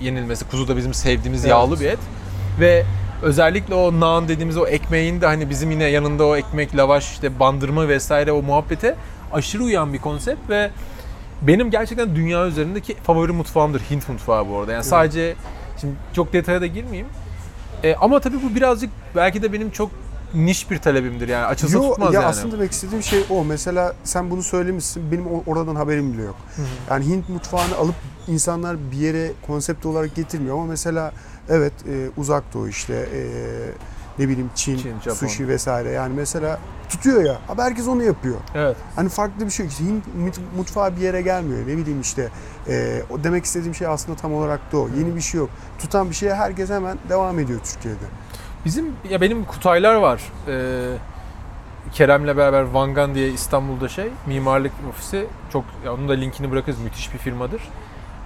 yenilmesi. 0.00 0.44
Kuzu 0.48 0.68
da 0.68 0.76
bizim 0.76 0.94
sevdiğimiz 0.94 1.40
Evet. 1.40 1.50
yağlı 1.50 1.80
bir 1.80 1.86
et. 1.86 1.98
Ve 2.60 2.84
özellikle 3.26 3.74
o 3.74 4.00
naan 4.00 4.28
dediğimiz 4.28 4.56
o 4.56 4.66
ekmeğin 4.66 5.20
de 5.20 5.26
hani 5.26 5.50
bizim 5.50 5.70
yine 5.70 5.84
yanında 5.84 6.26
o 6.26 6.36
ekmek, 6.36 6.76
lavaş, 6.76 7.12
işte 7.12 7.40
bandırma 7.40 7.88
vesaire 7.88 8.32
o 8.32 8.42
muhabbete 8.42 8.96
aşırı 9.32 9.62
uyan 9.62 9.92
bir 9.92 9.98
konsept 9.98 10.50
ve 10.50 10.70
benim 11.42 11.70
gerçekten 11.70 12.16
dünya 12.16 12.46
üzerindeki 12.46 12.94
favori 12.94 13.32
mutfağımdır 13.32 13.80
Hint 13.80 14.08
mutfağı 14.08 14.48
bu 14.48 14.58
arada. 14.58 14.72
Yani 14.72 14.84
sadece 14.84 15.34
şimdi 15.80 15.94
çok 16.12 16.32
detaya 16.32 16.60
da 16.60 16.66
girmeyeyim. 16.66 17.06
E, 17.84 17.94
ama 17.94 18.20
tabii 18.20 18.42
bu 18.42 18.54
birazcık 18.54 18.90
belki 19.16 19.42
de 19.42 19.52
benim 19.52 19.70
çok 19.70 19.90
niş 20.34 20.70
bir 20.70 20.78
talebimdir 20.78 21.28
yani 21.28 21.46
açılsa 21.46 21.78
Yo, 21.78 21.90
tutmaz 21.90 22.14
ya 22.14 22.20
yani. 22.20 22.30
aslında 22.30 22.56
demek 22.56 22.72
istediğim 22.72 23.02
şey 23.02 23.24
o. 23.30 23.44
Mesela 23.44 23.94
sen 24.04 24.30
bunu 24.30 24.42
söylemişsin. 24.42 25.12
Benim 25.12 25.26
oradan 25.46 25.76
haberim 25.76 26.12
bile 26.12 26.22
yok. 26.22 26.36
Yani 26.90 27.06
Hint 27.06 27.28
mutfağını 27.28 27.76
alıp 27.76 27.94
insanlar 28.28 28.76
bir 28.92 28.96
yere 28.96 29.32
konsept 29.46 29.86
olarak 29.86 30.14
getirmiyor 30.14 30.54
ama 30.54 30.66
mesela 30.66 31.12
evet 31.48 31.72
e, 31.88 32.08
uzak 32.16 32.54
doğu 32.54 32.68
işte 32.68 32.94
e, 32.94 33.20
ne 34.18 34.28
bileyim 34.28 34.50
Çin, 34.54 34.76
Çin, 34.76 35.00
Japon. 35.00 35.14
sushi 35.16 35.48
vesaire 35.48 35.90
yani 35.90 36.14
mesela 36.16 36.58
tutuyor 36.88 37.24
ya 37.24 37.38
ama 37.48 37.62
herkes 37.64 37.88
onu 37.88 38.02
yapıyor. 38.02 38.36
Evet. 38.54 38.76
Hani 38.96 39.08
farklı 39.08 39.46
bir 39.46 39.50
şey. 39.50 39.66
İşte 39.66 39.84
Hint 39.84 40.04
mut- 40.06 40.56
mutfağı 40.56 40.96
bir 40.96 41.00
yere 41.00 41.22
gelmiyor. 41.22 41.60
Ne 41.66 41.76
bileyim 41.76 42.00
işte 42.00 42.28
e, 42.68 43.02
o 43.10 43.24
demek 43.24 43.44
istediğim 43.44 43.74
şey 43.74 43.86
aslında 43.86 44.16
tam 44.18 44.34
olarak 44.34 44.72
da 44.72 44.78
o. 44.78 44.88
Yeni 44.98 45.16
bir 45.16 45.20
şey 45.20 45.38
yok. 45.40 45.50
Tutan 45.78 46.10
bir 46.10 46.14
şeye 46.14 46.34
herkes 46.34 46.70
hemen 46.70 46.98
devam 47.08 47.38
ediyor 47.38 47.60
Türkiye'de. 47.64 48.04
Bizim 48.64 48.86
ya 49.10 49.20
benim 49.20 49.44
Kutaylar 49.44 49.94
var. 49.94 50.22
Ee, 50.48 50.96
Kerem'le 51.92 52.26
beraber 52.36 52.62
Vangan 52.62 53.14
diye 53.14 53.28
İstanbul'da 53.28 53.88
şey 53.88 54.10
mimarlık 54.26 54.72
ofisi 54.90 55.26
çok 55.52 55.64
ya 55.84 55.94
onun 55.94 56.08
da 56.08 56.12
linkini 56.12 56.50
bırakırız 56.50 56.78
müthiş 56.78 57.12
bir 57.14 57.18
firmadır. 57.18 57.62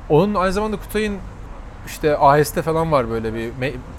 Onun 0.08 0.34
aynı 0.34 0.52
zamanda 0.52 0.76
Kutay'ın 0.76 1.18
işte 1.86 2.16
AHS'te 2.16 2.62
falan 2.62 2.92
var 2.92 3.10
böyle 3.10 3.34
bir 3.34 3.50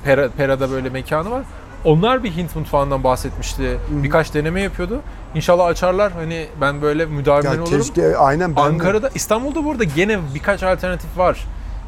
Pera, 0.04 0.30
Pera'da 0.30 0.72
böyle 0.72 0.90
mekanı 0.90 1.32
var. 1.32 1.42
Onlar 1.86 2.24
bir 2.24 2.32
Hint 2.36 2.56
mutfağından 2.56 3.04
bahsetmişti. 3.04 3.64
hı. 3.72 4.04
Birkaç 4.04 4.34
deneme 4.34 4.62
yapıyordu. 4.62 5.02
İnşallah 5.36 5.66
açarlar. 5.66 6.12
Hani 6.12 6.48
ben 6.62 6.82
böyle 6.82 7.06
müdavimen 7.06 7.54
Ya 7.54 7.62
olurum. 7.64 7.78
keşke 7.80 8.18
aynen 8.18 8.50
ben 8.56 8.64
de- 8.64 8.68
Ankara'da, 8.68 9.10
İstanbul'da 9.16 9.66
burada 9.66 9.84
gene 9.84 10.20
birkaç 10.34 10.64
alternatif 10.64 11.18
var. 11.18 11.46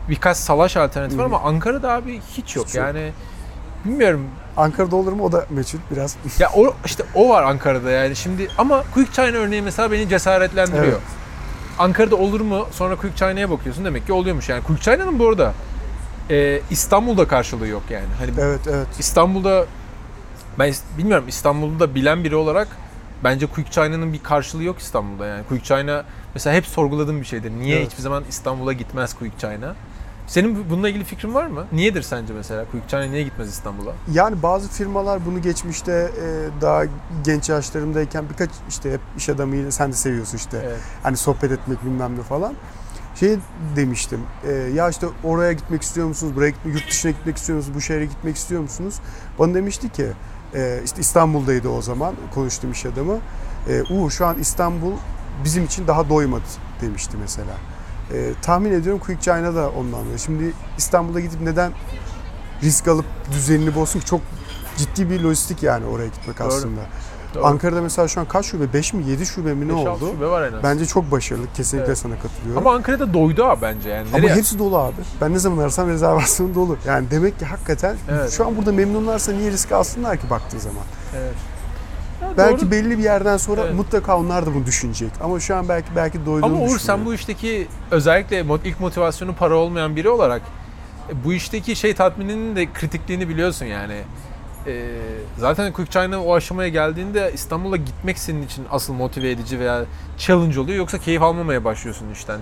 Birkaç 0.10 0.38
salaş 0.38 0.78
alternatif 0.78 1.18
var 1.20 1.26
Hı 1.26 1.30
hı. 1.32 1.36
ama 1.36 1.48
Ankara'da 1.50 1.92
abi 1.92 2.22
hiç 2.38 2.56
yok. 2.56 2.68
Hiç 2.68 2.76
yok. 2.76 2.86
yani 2.86 3.12
bilmiyorum 3.86 4.26
Ankara'da 4.58 4.96
olur 4.96 5.14
mu 5.14 5.24
o 5.24 5.32
da 5.32 5.46
meçhul 5.50 5.80
biraz. 5.92 6.16
ya 6.40 6.50
o 6.56 6.74
işte 6.86 7.04
o 7.16 7.30
var 7.30 7.44
Ankara'da 7.44 7.92
yani 7.92 8.16
şimdi 8.16 8.48
ama 8.58 8.84
Quick 8.94 9.14
China 9.14 9.26
örneği 9.38 9.62
mesela 9.62 9.92
beni 9.92 10.10
cesaretlendiriyor. 10.10 10.86
Evet. 10.86 10.98
Ankara'da 11.80 12.16
olur 12.16 12.42
mu? 12.42 12.68
Sonra 12.72 12.96
Quick 12.96 13.18
China'ya 13.18 13.50
bakıyorsun 13.50 13.86
demek 13.86 14.06
ki 14.06 14.14
oluyormuş 14.14 14.50
yani. 14.50 14.64
Quick 14.64 14.82
China'nın 14.84 15.20
bu 15.20 15.28
arada 15.30 15.54
e, 16.30 16.62
İstanbul'da 16.70 17.28
karşılığı 17.28 17.68
yok 17.68 17.84
yani. 17.90 18.06
Hani 18.20 18.32
Evet 18.40 18.60
evet. 18.68 18.88
İstanbul'da 19.00 19.66
ben 20.60 20.74
bilmiyorum 20.98 21.26
İstanbul'da 21.28 21.96
bilen 21.96 22.24
biri 22.24 22.36
olarak 22.36 22.68
bence 23.24 23.48
Quick 23.48 23.72
China'nın 23.72 24.14
bir 24.14 24.24
karşılığı 24.24 24.64
yok 24.64 24.80
İstanbul'da 24.80 25.26
yani. 25.26 25.44
Quick 25.50 25.66
China 25.66 26.04
mesela 26.34 26.56
hep 26.56 26.66
sorguladığım 26.66 27.22
bir 27.22 27.26
şeydir. 27.26 27.52
Niye 27.52 27.78
Evet. 27.78 27.92
hiçbir 27.92 28.02
zaman 28.04 28.24
İstanbul'a 28.30 28.74
gitmez 28.74 29.14
Quick 29.14 29.40
China? 29.40 29.76
Senin 30.28 30.56
bu- 30.56 30.70
bununla 30.70 30.90
ilgili 30.90 31.04
fikrin 31.04 31.34
var 31.34 31.48
mı? 31.48 31.66
Niyedir 31.72 32.02
sence 32.02 32.34
mesela 32.34 32.66
Quick 32.72 32.90
China 32.90 33.04
niye 33.04 33.24
gitmez 33.24 33.50
İstanbul'a? 33.50 33.92
Yani 34.12 34.44
bazı 34.44 34.70
firmalar 34.70 35.26
bunu 35.26 35.42
geçmişte 35.42 35.92
e, 36.22 36.62
daha 36.62 36.84
genç 37.26 37.50
yaşlarımdayken 37.50 38.26
birkaç 38.30 38.50
işte 38.70 38.92
hep 38.94 39.00
iş 39.18 39.30
adamıyla 39.30 39.72
sen 39.72 39.92
de 39.92 39.96
seviyorsun 39.96 40.38
işte. 40.38 40.62
Evet. 40.66 40.80
Hani 41.04 41.18
sohbet 41.18 41.52
etmek 41.52 41.86
bilmem 41.86 42.18
ne 42.18 42.22
falan. 42.24 42.54
Şey 43.16 43.38
demiştim. 43.76 44.20
e, 44.48 44.52
ya 44.52 44.90
işte 44.90 45.08
oraya 45.24 45.54
gitmek 45.54 45.82
istiyor 45.82 46.08
musunuz? 46.08 46.36
Buraya 46.36 46.50
gitmek, 46.50 46.76
yurt 46.76 46.88
dışına 46.90 47.12
gitmek 47.12 47.38
istiyor 47.38 47.58
musunuz? 47.58 47.76
Bu 47.76 47.82
şehre 47.82 48.06
gitmek 48.06 48.36
istiyor 48.36 48.62
musunuz? 48.62 48.96
Bana 49.40 49.54
demişti 49.54 49.90
ki 49.90 50.08
e, 50.56 50.82
işte 50.86 51.02
İstanbul'daydı 51.02 51.70
o 51.70 51.82
zaman 51.82 52.16
konuştuğum 52.34 52.72
iş 52.72 52.86
adamı. 52.86 53.18
E, 53.70 53.84
Uğur 53.94 54.12
şu 54.12 54.26
an 54.26 54.40
İstanbul 54.40 54.92
bizim 55.44 55.66
için 55.66 55.88
daha 55.88 56.10
doymadı 56.10 56.44
demişti 56.82 57.18
mesela. 57.22 57.54
E, 58.14 58.32
tahmin 58.42 58.72
ediyorum 58.72 59.02
Quick 59.06 59.22
China 59.24 59.56
da 59.56 59.70
ondan 59.70 60.06
dolayı. 60.06 60.20
Şimdi 60.20 60.54
İstanbul'a 60.78 61.20
gidip 61.20 61.42
neden 61.42 61.72
risk 62.64 62.88
alıp 62.88 63.06
düzenini 63.32 63.76
bozsun 63.76 64.00
ki 64.00 64.06
çok 64.06 64.22
ciddi 64.78 65.10
bir 65.10 65.22
lojistik 65.22 65.64
yani 65.64 65.86
oraya 65.86 66.08
gitmek 66.08 66.40
Doğru. 66.40 66.48
aslında. 66.48 66.82
Doğru. 67.34 67.46
Ankara'da 67.46 67.82
mesela 67.82 68.08
şu 68.08 68.20
an 68.20 68.26
kaç 68.28 68.46
şube? 68.46 68.74
5 68.74 68.94
mi 68.94 69.04
7 69.10 69.26
şube 69.26 69.54
mi 69.54 69.68
ne 69.68 69.72
5-6 69.72 69.90
oldu? 69.90 70.12
şube 70.14 70.28
var 70.28 70.44
en 70.48 70.54
az. 70.54 70.64
Bence 70.64 70.86
çok 70.86 71.12
başarılı. 71.12 71.46
Kesinlikle 71.58 71.88
Evet. 71.88 71.98
sana 71.98 72.14
katılıyorum. 72.20 72.68
Ama 72.68 72.76
Ankara'da 72.76 73.14
doydu 73.14 73.44
abi 73.46 73.62
bence 73.62 73.90
yani. 73.90 74.08
Ama 74.14 74.18
Nereye- 74.18 74.36
hepsi 74.36 74.60
dolu 74.60 74.78
abi. 74.78 74.96
Ben 75.22 75.34
ne 75.34 75.40
zaman 75.40 75.58
arasam 75.64 75.90
rezervasyon 75.90 76.56
dolu. 76.56 76.78
Yani 76.88 77.12
demek 77.12 77.40
ki 77.40 77.46
hakikaten 77.46 77.96
Evet. 78.12 78.32
şu 78.32 78.46
an 78.48 78.58
burada 78.58 78.72
memnunlarsa 78.72 79.32
niye 79.32 79.52
risk 79.52 79.72
alsınlar 79.72 80.18
ki 80.18 80.30
baktığı 80.30 80.60
zaman? 80.60 80.84
Evet. 81.18 81.34
Ya 82.22 82.30
Belki 82.38 82.62
doğru. 82.62 82.72
belli 82.72 82.98
bir 82.98 83.04
yerden 83.04 83.38
sonra 83.38 83.62
Evet. 83.62 83.76
mutlaka 83.76 84.18
onlar 84.18 84.46
da 84.46 84.54
bunu 84.56 84.66
düşünecek. 84.66 85.12
Ama 85.24 85.40
şu 85.40 85.56
an 85.56 85.70
belki 85.70 85.88
belki 85.96 86.26
doyduğunu 86.26 86.46
Ama 86.46 86.60
Uğur 86.66 86.80
sen 86.80 87.06
bu 87.06 87.14
işteki 87.14 87.68
özellikle 87.92 88.46
ilk 88.66 88.80
motivasyonu 88.80 89.36
para 89.36 89.56
olmayan 89.56 89.96
biri 89.96 90.10
olarak 90.10 90.42
e, 91.10 91.24
bu 91.24 91.34
işteki 91.34 91.76
şey 91.76 91.96
tatmininin 91.96 92.56
de 92.56 92.74
kritikliğini 92.74 93.30
biliyorsun 93.30 93.66
yani. 93.66 94.02
E, 94.68 94.90
zaten 95.38 95.74
Quick 95.74 95.92
China 95.92 96.24
o 96.24 96.36
aşamaya 96.36 96.70
geldiğinde 96.70 97.32
İstanbul'a 97.34 97.78
gitmek 97.78 98.20
senin 98.20 98.44
için 98.44 98.66
asıl 98.72 98.94
motive 98.94 99.32
edici 99.32 99.60
veya 99.60 99.86
challenge 100.18 100.60
oluyor 100.60 100.78
yoksa 100.78 100.98
keyif 100.98 101.22
almamaya 101.22 101.64
başlıyorsun 101.64 102.12
işten. 102.14 102.40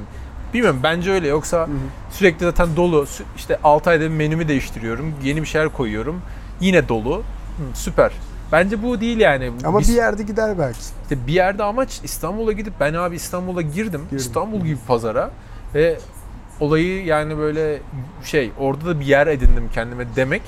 Bilmiyorum 0.53 0.79
bence 0.83 1.11
öyle 1.11 1.27
yoksa 1.27 1.67
sürekli 2.11 2.45
zaten 2.45 2.75
dolu 2.75 3.05
işte 3.37 3.59
6 3.63 3.89
ayda 3.89 4.03
bir 4.03 4.09
menümü 4.09 4.47
değiştiriyorum 4.47 5.13
yeni 5.23 5.41
bir 5.41 5.47
şeyler 5.47 5.69
koyuyorum 5.69 6.21
yine 6.59 6.89
dolu 6.89 7.17
Hı, 7.17 7.63
süper. 7.73 8.11
Bence 8.51 8.83
bu 8.83 9.01
değil 9.01 9.19
yani. 9.19 9.51
Ama 9.63 9.79
Biz- 9.79 9.89
bir 9.89 9.93
yerde 9.93 10.23
gider 10.23 10.59
belki. 10.59 10.79
işte 10.79 11.27
bir 11.27 11.33
yerde 11.33 11.63
amaç 11.63 11.99
İstanbul'a 12.03 12.51
gidip 12.51 12.73
ben 12.79 12.93
abi 12.93 13.15
İstanbul'a 13.15 13.61
girdim. 13.61 14.01
Girdim. 14.03 14.17
İstanbul 14.17 14.61
gibi 14.61 14.77
pazara 14.87 15.31
ve 15.75 15.97
olayı 16.59 17.05
yani 17.05 17.37
böyle 17.37 17.81
şey 18.23 18.51
orada 18.59 18.85
da 18.85 18.99
bir 18.99 19.05
yer 19.05 19.27
edindim 19.27 19.69
kendime 19.73 20.05
demek. 20.15 20.41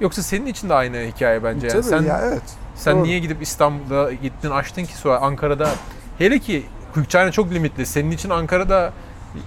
Yoksa 0.00 0.22
senin 0.22 0.46
için 0.46 0.68
de 0.68 0.74
aynı 0.74 0.96
hikaye 0.96 1.44
bence. 1.44 1.66
Yani 1.66 1.72
Tabii 1.72 1.90
sen 1.90 2.02
ya 2.02 2.20
evet. 2.24 2.42
sen 2.74 2.96
doğru. 2.96 3.04
niye 3.04 3.18
gidip 3.18 3.42
İstanbul'da 3.42 4.12
gittin 4.12 4.50
açtın 4.50 4.84
ki 4.84 4.96
sonra 4.96 5.18
Ankara'da 5.18 5.70
hele 6.18 6.38
ki 6.38 6.66
China 7.08 7.32
çok 7.32 7.52
limitli. 7.52 7.86
Senin 7.86 8.10
için 8.10 8.30
Ankara'da 8.30 8.92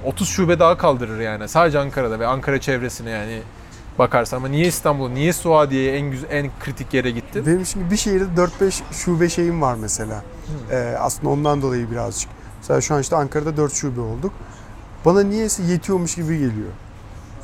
30 0.06 0.30
şube 0.30 0.60
daha 0.60 0.78
kaldırır 0.78 1.20
yani. 1.20 1.48
Sadece 1.48 1.80
Ankara'da 1.80 2.20
ve 2.20 2.28
Ankara 2.28 2.62
çevresine 2.62 3.10
yani 3.10 3.42
bakarsan 4.00 4.38
ama 4.38 4.48
niye 4.48 4.68
İstanbul, 4.68 5.10
niye 5.10 5.34
Suadiye'ye 5.34 5.98
en 5.98 6.12
güzel, 6.12 6.28
en 6.32 6.52
kritik 6.60 6.94
yere 6.94 7.12
gittin? 7.12 7.46
Benim 7.46 7.66
şimdi 7.66 7.92
bir 7.92 7.98
şehirde 7.98 8.42
4-5 8.42 8.82
şube 8.92 9.30
şeyim 9.30 9.62
var 9.62 9.76
mesela. 9.76 10.22
Hmm. 10.48 10.78
Ee, 10.78 10.96
aslında 11.00 11.30
ondan 11.30 11.62
dolayı 11.62 11.92
birazcık. 11.92 12.30
Mesela 12.58 12.82
şu 12.82 12.96
an 12.96 13.02
işte 13.02 13.16
Ankara'da 13.16 13.58
4 13.58 13.74
şube 13.74 14.02
olduk. 14.02 14.34
Bana 15.06 15.24
niyeyse 15.24 15.64
yetiyormuş 15.64 16.16
gibi 16.16 16.34
geliyor. 16.34 16.70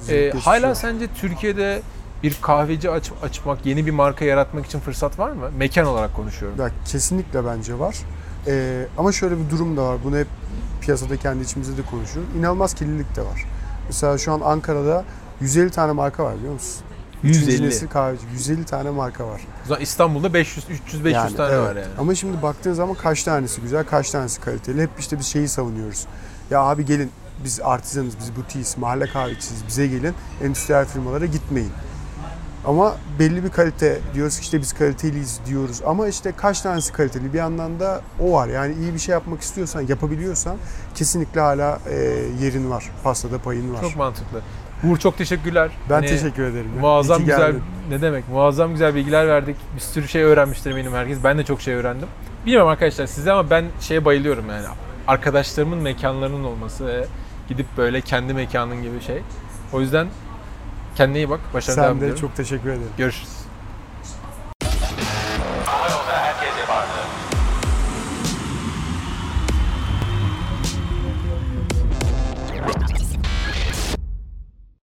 Ee, 0.10 0.32
hala 0.40 0.76
sence 0.76 1.08
Türkiye'de 1.22 1.82
bir 2.24 2.38
kahveci 2.42 2.92
aç, 2.92 3.12
açmak, 3.24 3.66
yeni 3.66 3.86
bir 3.86 3.92
marka 3.92 4.26
yaratmak 4.26 4.66
için 4.66 4.80
fırsat 4.80 5.20
var 5.20 5.32
mı? 5.32 5.50
Mekan 5.58 5.86
olarak 5.86 6.16
konuşuyorum. 6.16 6.60
Ya 6.60 6.72
kesinlikle 6.86 7.46
bence 7.46 7.80
var. 7.80 7.96
Ee, 8.48 8.86
ama 8.98 9.12
şöyle 9.12 9.36
bir 9.38 9.50
durum 9.50 9.78
da 9.78 9.84
var. 9.86 9.98
Bunu 10.04 10.18
hep 10.18 10.28
piyasada 10.82 11.18
kendi 11.18 11.44
içimizde 11.44 11.78
de 11.78 11.86
konuşuyoruz. 11.86 12.36
İnanılmaz 12.36 12.74
kirlilik 12.74 13.16
de 13.16 13.22
var. 13.22 13.46
Mesela 13.88 14.18
şu 14.18 14.34
an 14.34 14.42
Ankara'da 14.42 15.06
150 15.42 15.70
tane 15.72 15.92
marka 15.92 16.24
var 16.24 16.38
biliyor 16.38 16.54
musun? 16.54 16.82
Üçüncü 17.24 17.52
150. 17.52 17.68
nesil 17.68 17.88
kahveci. 17.88 18.26
150 18.34 18.66
tane 18.66 18.90
marka 18.90 19.28
var. 19.28 19.42
İstanbul'da 19.80 20.34
500, 20.34 20.66
300, 20.70 21.06
500 21.06 21.16
Yani, 21.24 21.36
tane 21.36 21.54
evet. 21.54 21.68
var 21.70 21.76
yani. 21.76 21.94
Ama 22.00 22.16
şimdi 22.16 22.42
baktığın 22.42 22.74
zaman 22.74 22.96
kaç 22.96 23.24
tanesi 23.24 23.62
güzel, 23.62 23.86
kaç 23.86 24.12
tanesi 24.12 24.42
kaliteli. 24.42 24.82
Hep 24.82 24.90
işte 25.00 25.20
biz 25.20 25.26
şeyi 25.26 25.48
savunuyoruz. 25.48 26.06
Ya 26.52 26.62
abi 26.62 26.86
gelin 26.86 27.12
biz 27.44 27.60
artizanız, 27.64 28.14
biz 28.20 28.36
butiyiz, 28.36 28.78
mahalle 28.78 29.06
kahvecisiyiz. 29.06 29.68
Bize 29.68 29.88
gelin, 29.88 30.14
endüstriyel 30.44 30.86
firmalara 30.86 31.26
gitmeyin. 31.26 31.72
Ama 32.66 32.96
belli 33.20 33.44
bir 33.44 33.50
kalite 33.50 34.00
diyoruz 34.14 34.38
ki 34.38 34.42
işte 34.44 34.62
biz 34.62 34.74
kaliteliyiz 34.74 35.40
diyoruz. 35.46 35.82
Ama 35.86 36.08
işte 36.08 36.34
kaç 36.38 36.62
tanesi 36.62 36.94
kaliteli 36.94 37.34
bir 37.34 37.38
yandan 37.38 37.80
da 37.80 38.02
o 38.20 38.32
var. 38.34 38.48
Yani 38.48 38.74
iyi 38.76 38.94
bir 38.94 39.00
şey 39.00 39.14
yapmak 39.14 39.42
istiyorsan, 39.42 39.82
yapabiliyorsan 39.88 40.58
kesinlikle 40.96 41.42
hala 41.42 41.80
e, 41.90 41.96
yerin 42.42 42.70
var. 42.72 42.90
Pastada 43.04 43.38
payın 43.38 43.74
var. 43.74 43.82
Çok 43.82 43.96
mantıklı. 43.96 44.42
Uğur 44.84 44.98
çok 44.98 45.18
teşekkürler. 45.18 45.72
ben 45.90 45.94
Hani 45.96 46.08
teşekkür 46.08 46.44
ederim. 46.44 46.72
ya. 46.76 46.82
Muazzam 46.82 47.20
güzel, 47.20 47.40
geldin. 47.40 47.64
ne 47.90 48.02
demek? 48.02 48.30
Muazzam 48.30 48.72
güzel 48.72 48.96
bilgiler 48.96 49.28
verdik. 49.28 49.56
Bir 49.76 49.80
sürü 49.82 50.08
şey 50.08 50.24
öğrenmiştir 50.24 50.72
eminim 50.72 50.94
herkes. 50.94 51.18
Ben 51.24 51.38
de 51.38 51.44
çok 51.46 51.62
şey 51.62 51.74
öğrendim. 51.74 52.08
Bilmiyorum 52.46 52.70
arkadaşlar 52.70 53.08
size 53.08 53.32
ama 53.32 53.50
ben 53.50 53.66
şeye 53.82 54.06
bayılıyorum 54.06 54.50
yani. 54.50 54.66
Arkadaşlarımın 55.08 55.78
mekanlarının 55.78 56.44
olması 56.44 57.08
gidip 57.50 57.66
böyle 57.78 58.02
kendi 58.02 58.34
mekanın 58.34 58.82
gibi 58.82 59.02
şey. 59.02 59.22
O 59.74 59.82
yüzden 59.82 60.08
kendine 60.96 61.18
iyi 61.18 61.30
bak. 61.30 61.40
Başarılı 61.54 61.78
devam 61.82 61.88
Sen 61.90 62.02
de 62.02 62.06
ediyorum. 62.06 62.22
çok 62.22 62.36
teşekkür 62.36 62.70
ederim. 62.70 62.90
Görüşürüz. 62.98 63.39